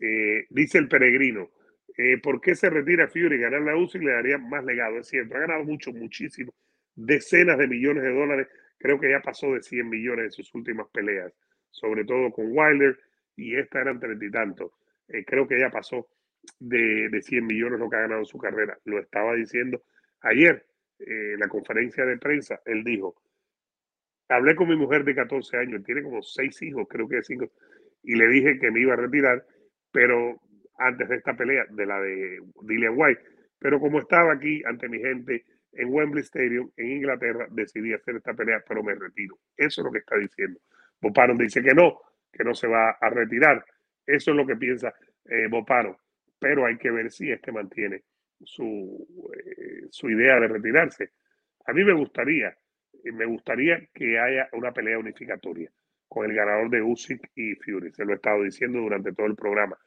[0.00, 1.50] Eh, dice el peregrino,
[1.96, 3.38] eh, ¿por qué se retira Fury?
[3.38, 4.98] Ganar la UCI le daría más legado.
[4.98, 6.52] Es cierto, ha ganado mucho, muchísimo,
[6.94, 8.48] decenas de millones de dólares.
[8.78, 11.32] Creo que ya pasó de 100 millones en sus últimas peleas,
[11.70, 12.98] sobre todo con Wilder,
[13.36, 14.72] y esta eran treinta y tantos.
[15.26, 16.08] creo que ya pasó
[16.58, 18.78] de, de 100 millones lo que ha ganado en su carrera.
[18.84, 19.82] Lo estaba diciendo
[20.22, 20.66] Ayer,
[20.98, 23.16] en la conferencia de prensa, él dijo,
[24.30, 27.50] hablé con mi mujer de 14 años, tiene como seis hijos, creo que cinco,
[28.02, 29.44] y le dije que me iba a retirar,
[29.92, 30.40] pero
[30.78, 33.22] antes de esta pelea, de la de Dillian White,
[33.58, 38.34] pero como estaba aquí ante mi gente en Wembley Stadium, en Inglaterra, decidí hacer esta
[38.34, 39.38] pelea, pero me retiro.
[39.56, 40.58] Eso es lo que está diciendo.
[41.00, 42.00] Boparo dice que no,
[42.32, 43.64] que no se va a retirar.
[44.06, 44.94] Eso es lo que piensa
[45.26, 45.98] eh, Boparo,
[46.38, 48.02] pero hay que ver si este mantiene
[48.42, 51.10] su, eh, su idea de retirarse.
[51.66, 52.56] A mí me gustaría,
[53.04, 55.70] me gustaría que haya una pelea unificatoria
[56.08, 57.92] con el ganador de Usyk y Fury.
[57.92, 59.78] Se lo he estado diciendo durante todo el programa.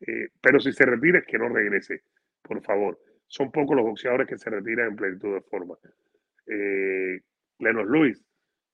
[0.00, 2.02] Eh, pero si se retira, es que no regrese,
[2.42, 2.98] por favor.
[3.26, 5.76] Son pocos los boxeadores que se retiran en plenitud de forma.
[6.46, 7.20] Eh,
[7.58, 8.24] Lenos Luis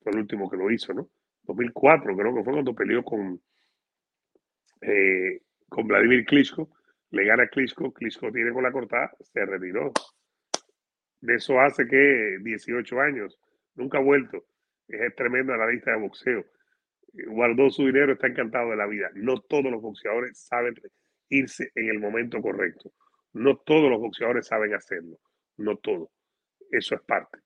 [0.03, 1.09] fue el último que lo hizo, ¿no?
[1.45, 3.41] 2004, creo que fue cuando peleó con,
[5.69, 6.71] con Vladimir Klitschko
[7.11, 9.93] le gana Klitschko, Klitschko tiene con la cortada, se retiró.
[11.21, 13.39] De eso hace que 18 años,
[13.79, 14.45] nunca ha vuelto.
[14.87, 16.45] Es tremendo la lista de boxeo.
[17.29, 19.11] Guardó su dinero, está encantado de la vida.
[19.15, 20.75] No todos los boxeadores saben
[21.31, 22.93] irse en el momento correcto.
[23.33, 25.19] No todos los boxeadores saben hacerlo.
[25.57, 26.11] No todos.
[26.71, 27.39] Eso es parte.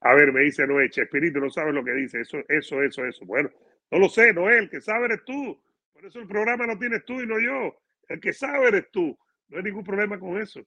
[0.00, 2.20] A ver, me dice Noé, Espíritu, no sabes lo que dice.
[2.20, 3.24] Eso, eso, eso, eso.
[3.24, 3.50] Bueno,
[3.90, 5.62] no lo sé, Noel, que sabe eres tú.
[5.92, 7.76] Por eso el programa lo tienes tú y no yo.
[8.08, 9.16] El que sabe eres tú.
[9.48, 10.66] No hay ningún problema con eso.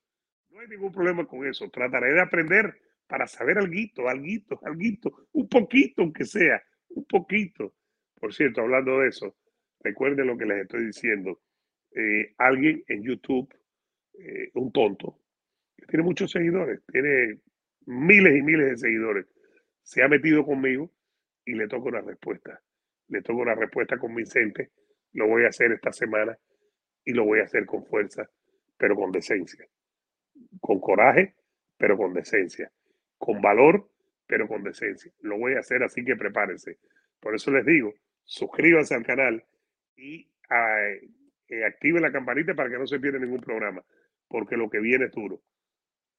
[0.51, 1.69] No hay ningún problema con eso.
[1.69, 7.73] Trataré de aprender para saber algo, algo, algo, un poquito aunque sea, un poquito.
[8.19, 9.35] Por cierto, hablando de eso,
[9.81, 11.41] recuerden lo que les estoy diciendo.
[11.91, 13.53] Eh, alguien en YouTube,
[14.13, 15.19] eh, un tonto,
[15.77, 17.39] que tiene muchos seguidores, tiene
[17.85, 19.27] miles y miles de seguidores,
[19.83, 20.91] se ha metido conmigo
[21.45, 22.59] y le toca una respuesta.
[23.07, 24.71] Le toca una respuesta convincente.
[25.13, 26.37] Lo voy a hacer esta semana
[27.03, 28.29] y lo voy a hacer con fuerza,
[28.77, 29.67] pero con decencia.
[30.59, 31.35] Con coraje,
[31.77, 32.71] pero con decencia.
[33.25, 33.89] Con valor,
[34.27, 35.11] pero con decencia.
[35.21, 36.77] Lo voy a hacer, así que prepárense.
[37.19, 39.43] Por eso les digo, suscríbanse al canal
[39.95, 43.83] y eh, activen la campanita para que no se pierda ningún programa,
[44.27, 45.41] porque lo que viene es duro.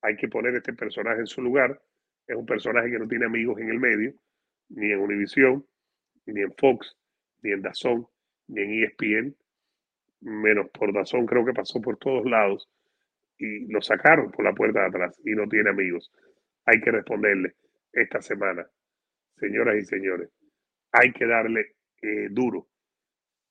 [0.02, 1.80] Hay que poner este personaje en su lugar.
[2.26, 4.14] Es un personaje que no tiene amigos en el medio,
[4.70, 5.64] ni en Univision,
[6.26, 6.96] ni en Fox,
[7.42, 8.08] ni en Dazón,
[8.48, 9.36] ni en ESPN
[10.20, 12.68] menos por razón, creo que pasó por todos lados
[13.38, 16.10] y lo sacaron por la puerta de atrás y no tiene amigos.
[16.66, 17.54] Hay que responderle
[17.92, 18.66] esta semana,
[19.36, 20.30] señoras y señores,
[20.92, 22.68] hay que darle eh, duro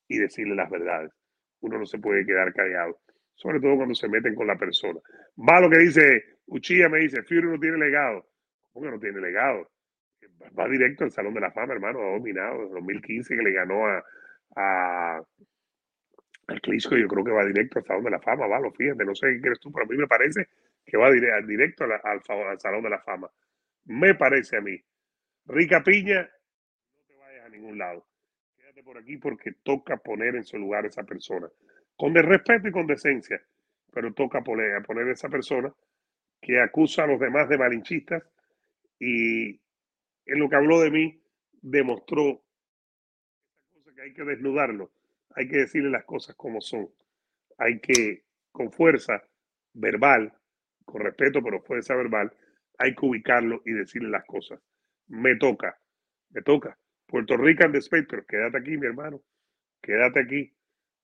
[0.08, 1.12] y decirle las verdades.
[1.60, 3.00] Uno no se puede quedar callado,
[3.34, 5.00] sobre todo cuando se meten con la persona.
[5.36, 8.28] Va lo que dice Uchilla, me dice, Fury no tiene legado.
[8.72, 9.70] ¿Cómo que no tiene legado?
[10.58, 13.86] Va directo al Salón de la Fama, hermano, ha dominado en 2015 que le ganó
[13.86, 14.04] a,
[14.56, 15.22] a
[16.48, 19.04] el Clisco yo creo que va directo al Salón de la Fama, va, lo fíjate,
[19.04, 20.48] no sé qué crees tú, pero a mí me parece
[20.86, 23.30] que va directo al, al, Salón de la Fama.
[23.86, 24.80] Me parece a mí.
[25.46, 26.22] Rica Piña,
[26.94, 28.06] no te vayas a ningún lado.
[28.56, 31.48] Quédate por aquí porque toca poner en su lugar a esa persona.
[31.96, 33.40] Con de respeto y con decencia,
[33.92, 35.72] pero toca poner, poner a esa persona
[36.40, 38.22] que acusa a los demás de malinchistas
[38.98, 41.20] y en lo que habló de mí
[41.62, 42.42] demostró
[43.94, 44.90] que hay que desnudarlo
[45.36, 46.88] hay que decirle las cosas como son.
[47.58, 49.22] Hay que, con fuerza
[49.74, 50.32] verbal,
[50.86, 52.32] con respeto, pero fuerza verbal,
[52.78, 54.58] hay que ubicarlo y decirle las cosas.
[55.08, 55.78] Me toca,
[56.30, 56.78] me toca.
[57.06, 59.20] Puerto Rican Space, pero quédate aquí, mi hermano.
[59.82, 60.52] Quédate aquí.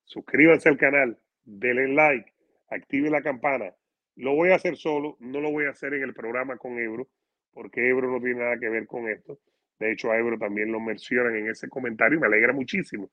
[0.04, 2.32] Suscríbanse al canal, denle like,
[2.68, 3.74] active la campana.
[4.16, 7.08] Lo voy a hacer solo, no lo voy a hacer en el programa con Ebro,
[7.52, 9.38] porque Ebro no tiene nada que ver con esto.
[9.78, 13.10] De hecho, a Ebro también lo mencionan en ese comentario y me alegra muchísimo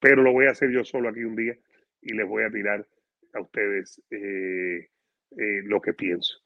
[0.00, 1.56] pero lo voy a hacer yo solo aquí un día
[2.02, 2.86] y les voy a tirar
[3.32, 4.88] a ustedes eh,
[5.32, 6.38] eh, lo que pienso.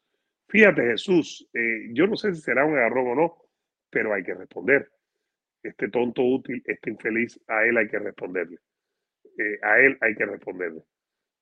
[0.48, 3.36] Fíjate, Jesús, eh, yo no sé si será un agarrón o no,
[3.90, 4.90] pero hay que responder.
[5.62, 8.58] Este tonto útil, este infeliz, a él hay que responderle.
[9.62, 10.82] a él hay que responderle.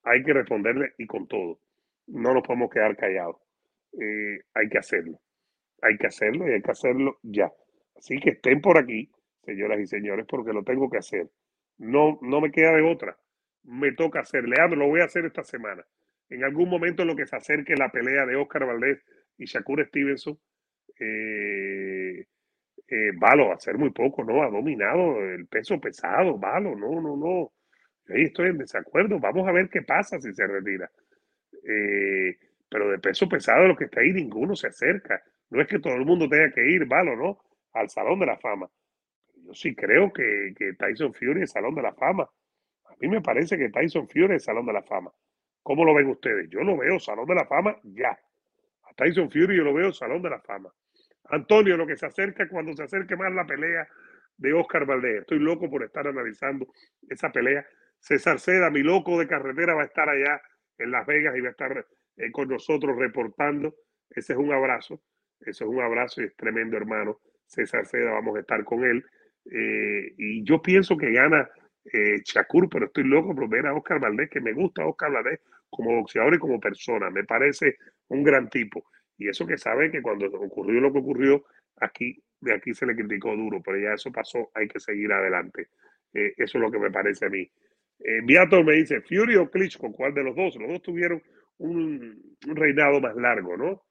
[0.05, 1.61] Hay que responderle y con todo.
[2.07, 3.36] No nos podemos quedar callados.
[4.55, 5.20] hay que hacerlo.
[5.82, 7.53] Hay que hacerlo y hay que hacerlo ya.
[7.97, 9.11] Así que estén por aquí,
[9.45, 11.28] señoras y señores, porque lo tengo que hacer.
[11.78, 13.16] No, no me queda de otra.
[13.62, 14.49] Me toca hacer.
[14.49, 15.84] Leandro, lo voy a hacer esta semana.
[16.31, 19.03] En algún momento lo que se acerque la pelea de Oscar Valdés
[19.39, 20.39] y Shakur Stevenson,
[20.99, 22.26] eh,
[22.89, 24.43] eh, Valo, hacer muy poco, ¿no?
[24.43, 27.53] Ha dominado el peso pesado, Valo, no, no, no.
[28.09, 29.18] Ahí estoy en desacuerdo.
[29.18, 30.91] Vamos a ver qué pasa si se retira.
[31.64, 32.37] Eh,
[32.68, 35.22] pero de peso pesado, lo que está ahí, ninguno se acerca.
[35.51, 37.39] No es que todo el mundo tenga que ir, Valo, ¿no?
[37.72, 38.68] Al Salón de la Fama.
[39.45, 42.24] Yo sí creo que, que Tyson Fury es Salón de la Fama.
[42.85, 45.12] A mí me parece que Tyson Fury es Salón de la Fama.
[45.69, 46.49] ¿Cómo lo ven ustedes?
[46.49, 48.19] Yo lo veo Salón de la Fama ya.
[48.85, 50.73] A Tyson Fury yo lo veo Salón de la Fama.
[51.25, 53.87] Antonio, lo que se acerca cuando se acerque más la pelea
[54.39, 55.21] de Oscar Valdez.
[55.21, 56.69] Estoy loco por estar analizando
[57.07, 57.66] esa pelea.
[57.99, 60.41] César Seda, mi loco de carretera, va a estar allá
[60.79, 63.75] en Las Vegas y va a estar eh, con nosotros reportando.
[64.09, 65.03] Ese es un abrazo.
[65.39, 67.21] Ese es un abrazo y es tremendo hermano.
[67.45, 69.05] César Seda, vamos a estar con él.
[69.53, 71.47] Eh, y yo pienso que gana
[71.93, 75.41] eh, Shakur, pero estoy loco por ver a Oscar Valdés, que me gusta Oscar Valdés
[75.71, 77.11] como boxeador y como persona.
[77.11, 77.77] Me parece
[78.09, 78.85] un gran tipo.
[79.16, 81.45] Y eso que sabe que cuando ocurrió lo que ocurrió,
[81.77, 85.69] aquí, de aquí se le criticó duro, pero ya eso pasó, hay que seguir adelante.
[86.14, 87.51] Eh, eso es lo que me parece a mí.
[88.01, 90.57] Eh, Viator me dice, Fury o Klitschko, ¿cuál de los dos?
[90.57, 91.23] Los dos tuvieron
[91.59, 93.83] un, reinado más largo, ¿no?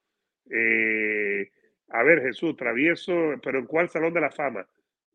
[0.50, 1.50] Eh,
[1.90, 4.66] a ver, Jesús, travieso, pero ¿en cuál salón de la fama?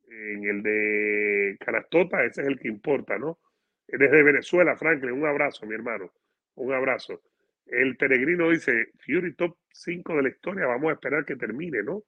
[0.09, 3.39] En el de Canastota, ese es el que importa, ¿no?
[3.87, 6.13] Desde Venezuela, Franklin, un abrazo, mi hermano.
[6.55, 7.23] Un abrazo.
[7.67, 12.03] El peregrino dice, Fury top 5 de la historia, vamos a esperar que termine, ¿no?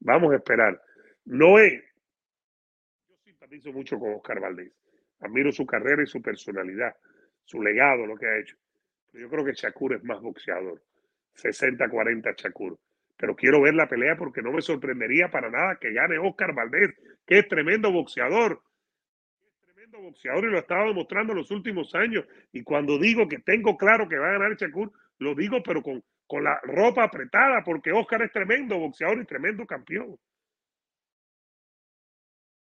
[0.00, 0.80] Vamos a esperar.
[1.24, 1.82] Noé,
[3.08, 4.72] yo simpatizo mucho con Oscar Valdés.
[5.20, 6.94] Admiro su carrera y su personalidad,
[7.44, 8.56] su legado, lo que ha hecho.
[9.10, 10.82] Pero yo creo que Shakur es más boxeador.
[11.36, 12.78] 60-40 Shakur.
[13.16, 16.94] Pero quiero ver la pelea porque no me sorprendería para nada que gane Oscar Valdés,
[17.26, 18.60] que es tremendo boxeador
[20.00, 22.24] boxeador y lo ha estado demostrando en los últimos años.
[22.52, 26.02] Y cuando digo que tengo claro que va a ganar Shakur, lo digo, pero con,
[26.26, 30.18] con la ropa apretada, porque Oscar es tremendo boxeador y tremendo campeón.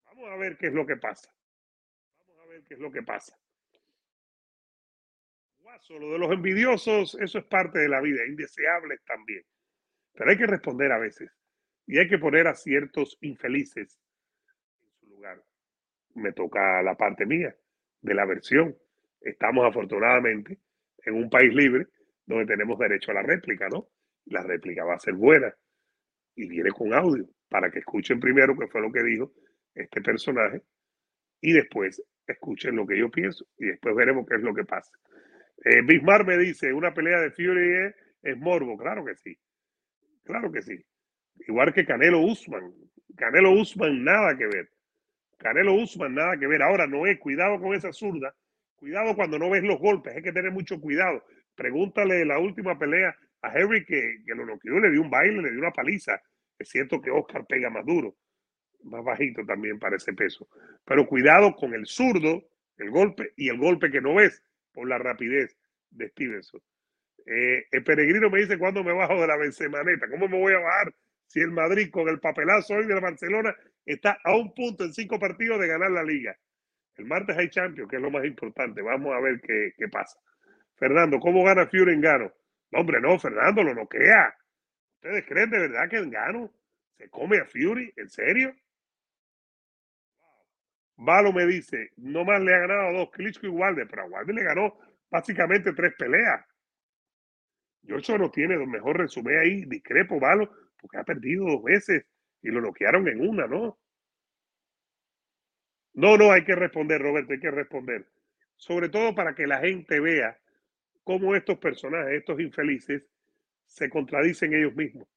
[0.07, 1.31] Vamos a ver qué es lo que pasa.
[2.19, 3.39] Vamos a ver qué es lo que pasa.
[5.59, 9.45] Guaso, lo de los envidiosos, eso es parte de la vida, indeseables también.
[10.13, 11.31] Pero hay que responder a veces.
[11.87, 13.99] Y hay que poner a ciertos infelices
[16.17, 17.55] me toca la parte mía
[18.01, 18.77] de la versión.
[19.21, 20.59] Estamos afortunadamente
[21.05, 21.87] en un país libre
[22.27, 23.89] donde tenemos derecho a la réplica, ¿no?
[24.27, 25.55] La réplica va a ser buena
[26.35, 29.33] y viene con audio para que escuchen primero qué fue lo que dijo
[29.75, 30.63] este personaje
[31.41, 34.93] y después escuchen lo que yo pienso y después veremos qué es lo que pasa.
[35.65, 39.39] Eh, Bismarck me dice, una pelea de Fury es, morbo, claro que sí,
[40.25, 40.85] claro que sí.
[41.47, 42.75] Igual que Canelo Usman,
[43.17, 44.71] Canelo Usman nada que ver.
[45.39, 46.63] Canelo Usman, nada que ver.
[46.63, 48.35] Ahora, no es cuidado con esa zurda.
[48.77, 50.15] Cuidado cuando no ves los golpes.
[50.15, 51.25] Hay que tener mucho cuidado.
[51.55, 55.51] Pregúntale la última pelea a Henry que, que lo noqueó, le dio un baile, le
[55.51, 56.21] dio una paliza.
[56.59, 58.17] Es cierto que Oscar pega más duro,
[58.83, 60.49] más bajito también para ese peso.
[60.85, 62.43] Pero cuidado con el zurdo,
[62.79, 65.57] el golpe y el golpe que no ves por la rapidez
[65.91, 66.61] de Stevenson.
[67.27, 70.09] Eh, el peregrino me dice cuándo me bajo de la Bencemaneta.
[70.09, 70.95] ¿Cómo me voy a bajar
[71.27, 73.57] si el Madrid con el papelazo hoy de la Barcelona
[73.87, 76.37] está a un punto en cinco partidos de ganar la liga.
[76.97, 78.83] El martes hay Champions, que es lo más importante.
[78.83, 80.19] Vamos a ver qué, pasa.
[80.75, 82.33] Fernando, ¿cómo gana Fury en Gano?
[82.73, 84.35] No, hombre, no, Fernando, lo noquea.
[84.97, 86.53] ¿Ustedes creen de verdad que en Gano
[86.99, 87.93] se come a Fury?
[87.97, 88.55] ¿En serio?
[90.97, 94.33] Valo me dice, no más le ha ganado dos, Klitschko y Walde, pero a Walde
[94.33, 94.79] le ganó
[95.11, 96.43] básicamente tres peleas.
[97.87, 102.07] George no tiene el mejor resumen ahí, discrepo, Valo, porque ha perdido dos veces
[102.47, 103.77] y lo bloquearon en una, ¿no?
[105.95, 108.07] No, no, hay que responder, Roberto, hay que responder.
[108.55, 110.39] Sobre todo para que la gente vea
[111.03, 113.03] cómo estos personajes, estos infelices,
[113.65, 115.09] se contradicen ellos mismos.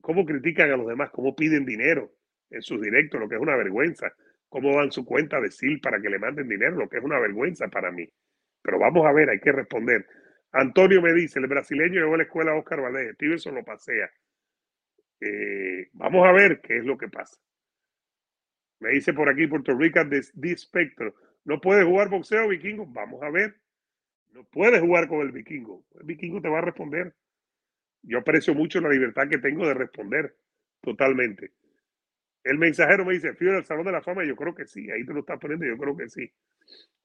[0.00, 2.10] Cómo critican a los demás, cómo piden dinero
[2.50, 4.12] en sus directos, lo que es una vergüenza.
[4.48, 7.20] Cómo dan su cuenta de SIL para que le manden dinero, lo que es una
[7.20, 8.08] vergüenza para mí.
[8.62, 10.04] Pero vamos a ver, hay que responder.
[10.50, 14.10] Antonio me dice, el brasileño llegó a la escuela Oscar Valdez, Stevenson lo pasea.
[15.20, 17.36] Eh, vamos a ver qué es lo que pasa.
[18.80, 20.22] Me dice por aquí Puerto Rico de.
[21.44, 22.86] No puede jugar boxeo vikingo.
[22.86, 23.56] Vamos a ver.
[24.32, 25.84] No puedes jugar con el vikingo.
[25.98, 27.14] El vikingo te va a responder.
[28.02, 30.36] Yo aprecio mucho la libertad que tengo de responder
[30.80, 31.52] totalmente.
[32.44, 34.24] El mensajero me dice, fío del Salón de la Fama.
[34.24, 34.90] Yo creo que sí.
[34.90, 35.66] Ahí te lo estás poniendo.
[35.66, 36.30] Yo creo que sí.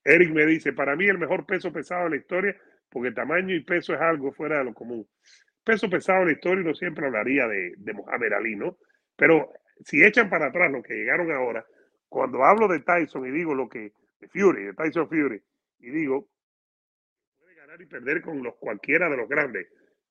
[0.03, 2.55] Eric me dice, para mí el mejor peso pesado de la historia,
[2.89, 5.07] porque tamaño y peso es algo fuera de lo común
[5.64, 8.78] peso pesado en la historia no siempre hablaría de, de Mohamed Ali, ¿no?
[9.16, 9.51] Pero
[9.86, 11.66] si echan para atrás lo que llegaron ahora,
[12.07, 15.41] cuando hablo de Tyson y digo lo que, de Fury, de Tyson Fury,
[15.80, 16.30] y digo,
[17.39, 19.68] puede ganar y perder con los cualquiera de los grandes.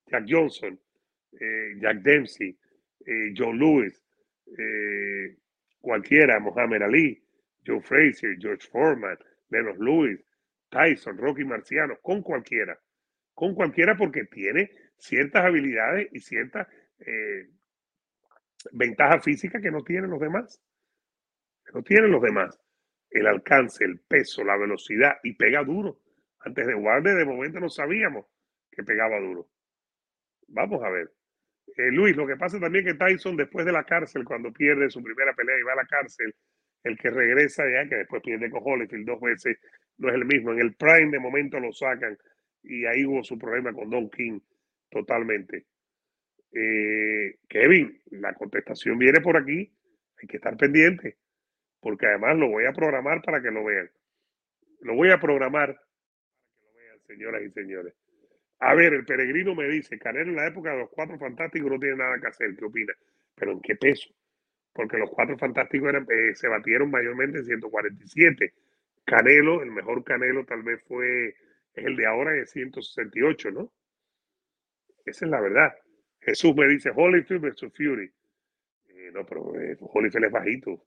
[0.06, 0.78] Jack Johnson,
[1.40, 2.58] eh, Jack Dempsey,
[3.06, 4.02] eh, John Lewis,
[4.58, 5.36] eh,
[5.80, 7.22] cualquiera, Mohamed Ali,
[7.64, 9.16] Joe Frazier, George Foreman,
[9.50, 10.20] Lennox Lewis,
[10.70, 12.78] Tyson, Rocky Marciano, con cualquiera.
[13.34, 16.68] Con cualquiera porque tiene ciertas habilidades y ciertas
[18.70, 20.60] ventajas físicas que no tienen los demás.
[21.74, 22.58] No tienen los demás.
[23.10, 25.98] El alcance, el peso, la velocidad y pega duro.
[26.40, 28.26] Antes de Warner, de momento no sabíamos
[28.70, 29.48] que pegaba duro.
[30.48, 31.10] Vamos a ver.
[31.76, 35.02] Eh, Luis, lo que pasa también que Tyson después de la cárcel, cuando pierde su
[35.02, 36.34] primera pelea y va a la cárcel,
[36.82, 39.58] el que regresa ya, que después pierde con Holyfield dos veces,
[39.98, 40.52] no es el mismo.
[40.52, 42.18] En el Prime de momento lo sacan
[42.62, 44.40] y ahí hubo su problema con Don King
[44.92, 45.66] totalmente.
[46.52, 49.72] Eh, Kevin, la contestación viene por aquí,
[50.20, 51.16] hay que estar pendiente,
[51.80, 53.90] porque además lo voy a programar para que lo vean.
[54.80, 57.94] Lo voy a programar para que lo vean, señoras y señores.
[58.60, 61.80] A ver, el peregrino me dice, Canelo en la época de los cuatro fantásticos no
[61.80, 62.92] tiene nada que hacer, ¿qué opina?
[63.34, 64.10] Pero ¿en qué peso?
[64.74, 68.54] Porque los cuatro fantásticos eran, eh, se batieron mayormente en 147.
[69.04, 71.28] Canelo, el mejor Canelo tal vez fue,
[71.74, 73.72] es el de ahora de 168, ¿no?
[75.04, 75.72] Esa es la verdad.
[76.20, 78.10] Jesús me dice Holyfield versus Fury.
[78.88, 80.86] Eh, no, pero eh, Holyfield es bajito.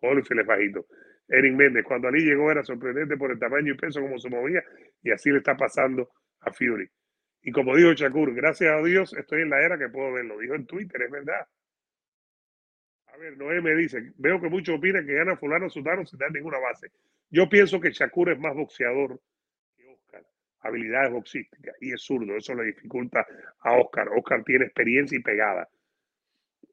[0.00, 0.86] Holyfield es bajito.
[1.28, 4.62] Eric Méndez, cuando Ali llegó era sorprendente por el tamaño y peso como se movía
[5.02, 6.88] y así le está pasando a Fury.
[7.42, 10.38] Y como dijo Shakur, gracias a Dios estoy en la era que puedo verlo.
[10.38, 11.46] Dijo en Twitter, es verdad.
[13.06, 16.32] A ver, Noé me dice, veo que muchos opinan que gana fulano sudano sin dar
[16.32, 16.90] ninguna base.
[17.30, 19.20] Yo pienso que Shakur es más boxeador.
[20.64, 22.36] Habilidades boxísticas y es zurdo.
[22.36, 23.26] Eso le dificulta
[23.60, 24.08] a Oscar.
[24.16, 25.68] Oscar tiene experiencia y pegada.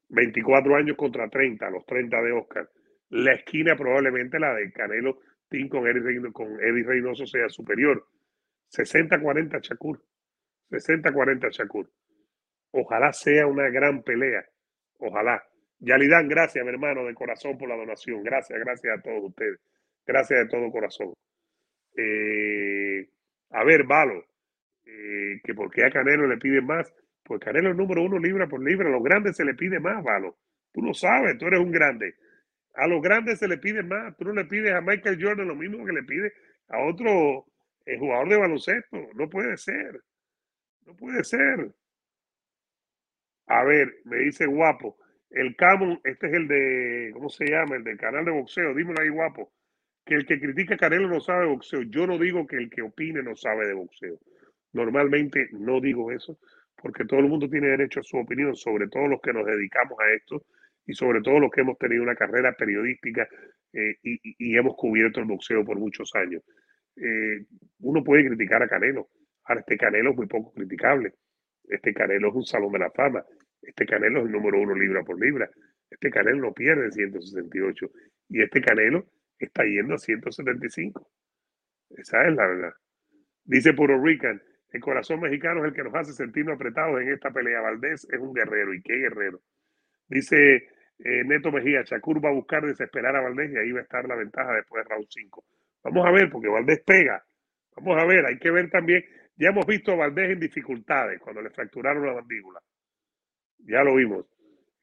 [0.08, 2.68] 24 años contra 30, los 30 de Oscar.
[3.10, 8.06] La esquina probablemente la de Canelo Team con Eddie Reynoso sea superior
[8.70, 10.02] 60-40 Shakur.
[10.70, 11.90] 60-40 Shakur.
[12.70, 14.44] Ojalá sea una gran pelea.
[14.98, 15.44] Ojalá.
[15.78, 18.22] Yalidán, gracias, mi hermano, de corazón por la donación.
[18.22, 19.60] Gracias, gracias a todos ustedes.
[20.06, 21.12] Gracias de todo corazón.
[21.96, 23.08] Eh,
[23.52, 24.24] a ver, Valo,
[24.84, 26.92] eh, que porque a Canelo le piden más.
[27.22, 28.88] Pues Canelo es número uno libra por libra.
[28.88, 30.36] A los grandes se le pide más, Valo.
[30.72, 32.14] Tú lo sabes, tú eres un grande.
[32.74, 34.16] A los grandes se le pide más.
[34.16, 36.32] Tú no le pides a Michael Jordan lo mismo que le pide
[36.68, 37.46] a otro
[37.84, 39.08] el jugador de baloncesto.
[39.14, 40.00] No puede ser.
[40.86, 41.72] No puede ser.
[43.46, 44.96] A ver, me dice guapo.
[45.30, 47.76] El Camon, este es el de, ¿cómo se llama?
[47.76, 48.74] El del canal de boxeo.
[48.74, 49.52] Dímelo ahí, guapo.
[50.04, 51.82] Que el que critica a Canelo no sabe de boxeo.
[51.82, 54.18] Yo no digo que el que opine no sabe de boxeo.
[54.72, 56.38] Normalmente no digo eso,
[56.76, 59.98] porque todo el mundo tiene derecho a su opinión, sobre todo los que nos dedicamos
[60.00, 60.44] a esto
[60.86, 63.28] y sobre todo los que hemos tenido una carrera periodística
[63.72, 66.42] eh, y, hemos cubierto el boxeo por muchos años.
[66.96, 67.44] Eh,
[67.80, 69.08] uno puede criticar a Canelo.
[69.44, 71.14] Ahora, este Canelo es muy poco criticable.
[71.64, 73.24] Este Canelo es un salón de la fama.
[73.62, 75.48] Este Canelo es el número uno libra por libra.
[75.88, 77.90] Este Canelo no pierde en 168.
[78.28, 79.06] Y este Canelo
[79.46, 81.08] está yendo a 175.
[81.90, 82.72] Esa es la verdad.
[83.44, 87.30] Dice Puro Rican, el corazón mexicano es el que nos hace sentirnos apretados en esta
[87.30, 87.60] pelea.
[87.60, 88.72] Valdés es un guerrero.
[88.72, 89.40] ¿Y qué guerrero?
[90.08, 90.68] Dice
[90.98, 94.06] eh, Neto Mejía, Shakur va a buscar desesperar a Valdés y ahí va a estar
[94.06, 95.44] la ventaja después de round 5.
[95.84, 97.24] Vamos a ver, porque Valdés pega.
[97.76, 99.04] Vamos a ver, hay que ver también.
[99.36, 102.60] Ya hemos visto a Valdés en dificultades cuando le fracturaron la mandíbula.
[103.58, 104.26] Ya lo vimos.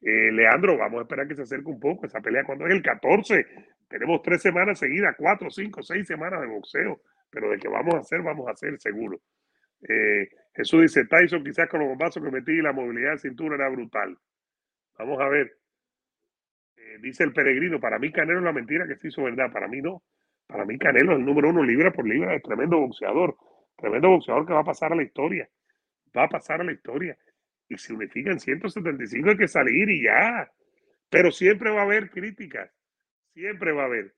[0.02, 2.44] Eh, Leandro, vamos a esperar que se acerque un poco esa pelea.
[2.44, 3.46] cuando es el 14?
[3.88, 7.02] Tenemos tres semanas seguidas, cuatro, cinco, seis semanas de boxeo.
[7.30, 9.20] Pero de que vamos a hacer, vamos a hacer seguro.
[9.88, 13.54] Eh, Jesús dice, Tyson quizás con los bombazos que metí y la movilidad de cintura
[13.56, 14.16] era brutal.
[14.98, 15.56] Vamos a ver.
[16.76, 19.68] Eh, dice el peregrino, para mí Canelo es la mentira que se hizo verdad, para
[19.68, 20.02] mí no.
[20.46, 23.36] Para mí Canelo es el número uno libra por libra, es tremendo boxeador,
[23.76, 25.48] tremendo boxeador que va a pasar a la historia,
[26.16, 27.16] va a pasar a la historia.
[27.70, 30.50] Y si unifican 175 hay que salir y ya.
[31.08, 32.70] Pero siempre va a haber críticas,
[33.32, 34.12] siempre va a haber.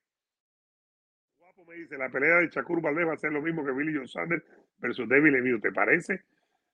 [1.38, 3.94] Guapo me dice, la pelea de Shakur Valdez va a ser lo mismo que Billy
[3.94, 4.42] John Sanders
[4.78, 6.22] versus David Lemieux, ¿te parece?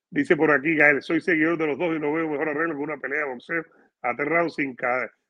[0.09, 2.81] Dice por aquí Gael, soy seguidor de los dos y no veo mejor arreglo que
[2.81, 3.63] una pelea de boxeo
[4.01, 4.75] aterrado sin,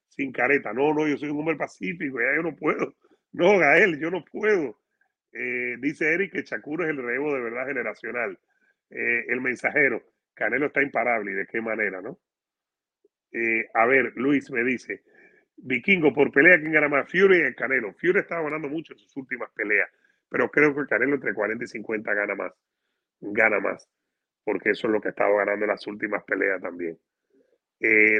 [0.07, 0.71] sin careta.
[0.71, 2.93] No, no, yo soy un hombre pacífico, ya yo no puedo.
[3.31, 4.79] No, Gael, yo no puedo.
[5.33, 8.39] Eh, dice Eric que Chacuro es el rebo de verdad generacional.
[8.91, 10.01] Eh, el mensajero,
[10.39, 11.31] Canelo está imparable.
[11.31, 12.17] ¿Y de qué manera, no?
[13.31, 15.03] Eh, a ver, Luis me dice,
[15.57, 17.11] Vikingo, por pelea, ¿quién gana más?
[17.11, 17.93] Fury y Canelo.
[17.93, 19.89] Fury estaba ganando mucho en sus últimas peleas,
[20.29, 22.53] pero creo que Canelo entre 40 y 50 gana más.
[23.19, 23.87] Gana más,
[24.45, 26.97] porque eso es lo que estaba ganando en las últimas peleas también.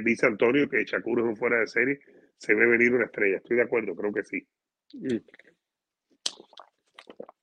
[0.03, 1.99] dice Antonio que Chacuro es un fuera de serie,
[2.37, 3.37] se ve venir una estrella.
[3.37, 4.45] Estoy de acuerdo, creo que sí.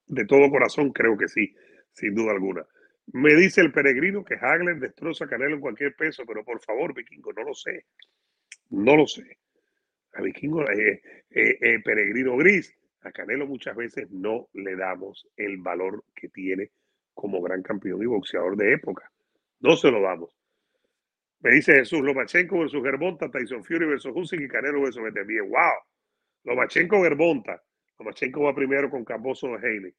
[0.07, 1.55] De todo corazón, creo que sí.
[1.93, 2.66] sin duda alguna.
[3.13, 6.93] Me dice el peregrino que Hagler destroza a Canelo en cualquier peso, pero por favor,
[6.95, 7.87] Vikingo, no lo sé.
[8.71, 9.39] No lo sé.
[10.15, 11.01] A Vikingo, eh,
[11.31, 16.71] eh, eh, peregrino gris, a Canelo muchas veces no le damos el valor que tiene
[17.15, 19.11] como gran campeón y boxeador de época.
[19.61, 20.31] No se lo damos.
[21.41, 25.45] Me dice Jesús, Lomachenko versus Germonta, Tyson Fury versus Usyk y Canelo versus Beterbiev.
[25.49, 25.75] ¡Wow!
[26.45, 27.63] Lomachenko Germonta.
[27.99, 29.95] Lomachenko va primero con Camboso de Haley.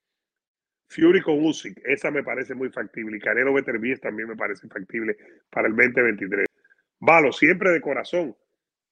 [0.90, 3.18] Fury con Usyk, esa me parece muy factible.
[3.18, 5.18] Y Canelo Beterbiev también me parece factible
[5.50, 6.46] para el 2023.
[7.00, 8.36] Valo, siempre de corazón.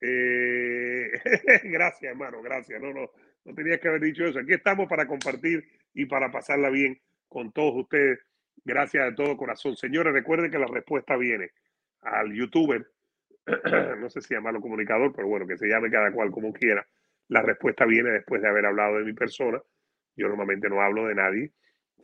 [0.02, 1.10] Eh,
[1.64, 2.82] gracias, hermano, gracias.
[2.82, 3.10] No, no,
[3.46, 4.40] no tenía que haber dicho eso.
[4.40, 8.20] Aquí estamos para compartir y para pasarla bien con todos ustedes.
[8.64, 9.76] Gracias de todo corazón.
[9.78, 11.52] Señores, recuerden que la respuesta viene
[12.02, 12.86] al youtuber,
[14.00, 16.86] no sé si llamarlo comunicador, pero bueno, que se llame cada cual como quiera.
[17.30, 19.62] La respuesta viene después de haber hablado de mi persona.
[20.16, 21.52] Yo normalmente no hablo de nadie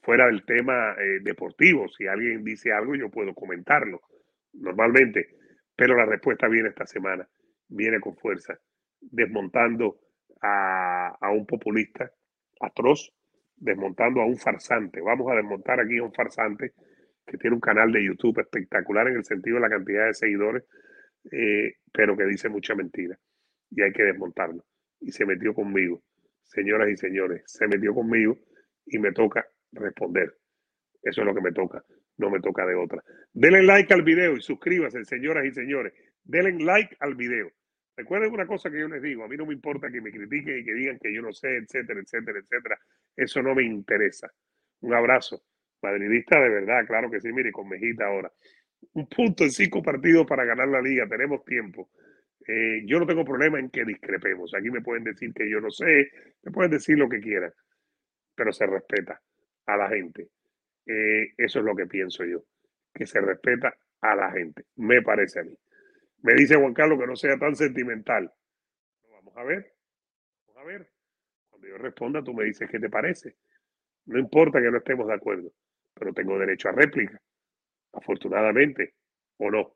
[0.02, 1.88] fuera del tema eh, deportivo.
[1.90, 4.02] Si alguien dice algo, yo puedo comentarlo
[4.54, 5.30] normalmente,
[5.76, 7.28] pero la respuesta viene esta semana,
[7.70, 8.58] viene con fuerza,
[9.00, 10.00] desmontando
[10.42, 12.12] a, un populista
[12.60, 13.14] atroz,
[13.56, 15.02] desmontando a un farsante.
[15.02, 16.74] Vamos a desmontar aquí a un farsante
[17.26, 20.64] que tiene un canal de YouTube espectacular en el sentido de la cantidad de seguidores,
[21.32, 23.18] eh, pero que dice mucha mentira.
[23.70, 24.66] Y hay que desmontarlo.
[25.00, 26.04] Y se metió conmigo,
[26.44, 28.38] señoras y señores, se metió conmigo
[28.86, 30.34] y me toca responder.
[31.04, 31.84] Eso es lo que me toca,
[32.18, 33.04] no me toca de otra.
[33.34, 35.94] Denle like al video y suscríbanse, señoras y señores.
[36.24, 37.50] Denle like al video.
[37.98, 40.60] Recuerden una cosa que yo les digo, a mí no me importa que me critiquen
[40.60, 42.80] y que digan que yo no sé, etcétera, etcétera, etcétera.
[43.16, 44.32] Eso no me interesa.
[44.82, 45.44] Un abrazo.
[45.82, 48.32] Madridista de verdad, claro que sí, mire, con Mejita ahora.
[48.94, 51.90] Un punto en cinco partidos para ganar la liga, tenemos tiempo.
[52.48, 54.54] Eh, yo no tengo problema en que discrepemos.
[54.54, 56.12] Aquí me pueden decir que yo no sé,
[56.44, 57.52] me pueden decir lo que quieran,
[58.36, 59.20] pero se respeta
[59.74, 60.30] a la gente.
[60.86, 62.44] Eh, eso es lo que pienso yo,
[62.94, 65.56] que se respeta a la gente, me parece a mí.
[66.24, 68.32] Me dice Juan Carlos que no sea tan sentimental.
[69.10, 69.74] Vamos a ver,
[70.48, 70.90] vamos a ver.
[71.50, 73.36] Cuando yo responda, tú me dices qué te parece.
[74.06, 75.52] No importa que no estemos de acuerdo,
[75.94, 77.22] pero tengo derecho a réplica,
[77.94, 78.96] afortunadamente,
[79.38, 79.76] o no.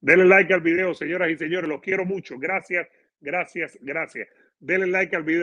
[0.00, 2.38] Denle like al video, señoras y señores, los quiero mucho.
[2.38, 2.86] Gracias,
[3.20, 4.28] gracias, gracias.
[4.58, 5.42] Denle like al video.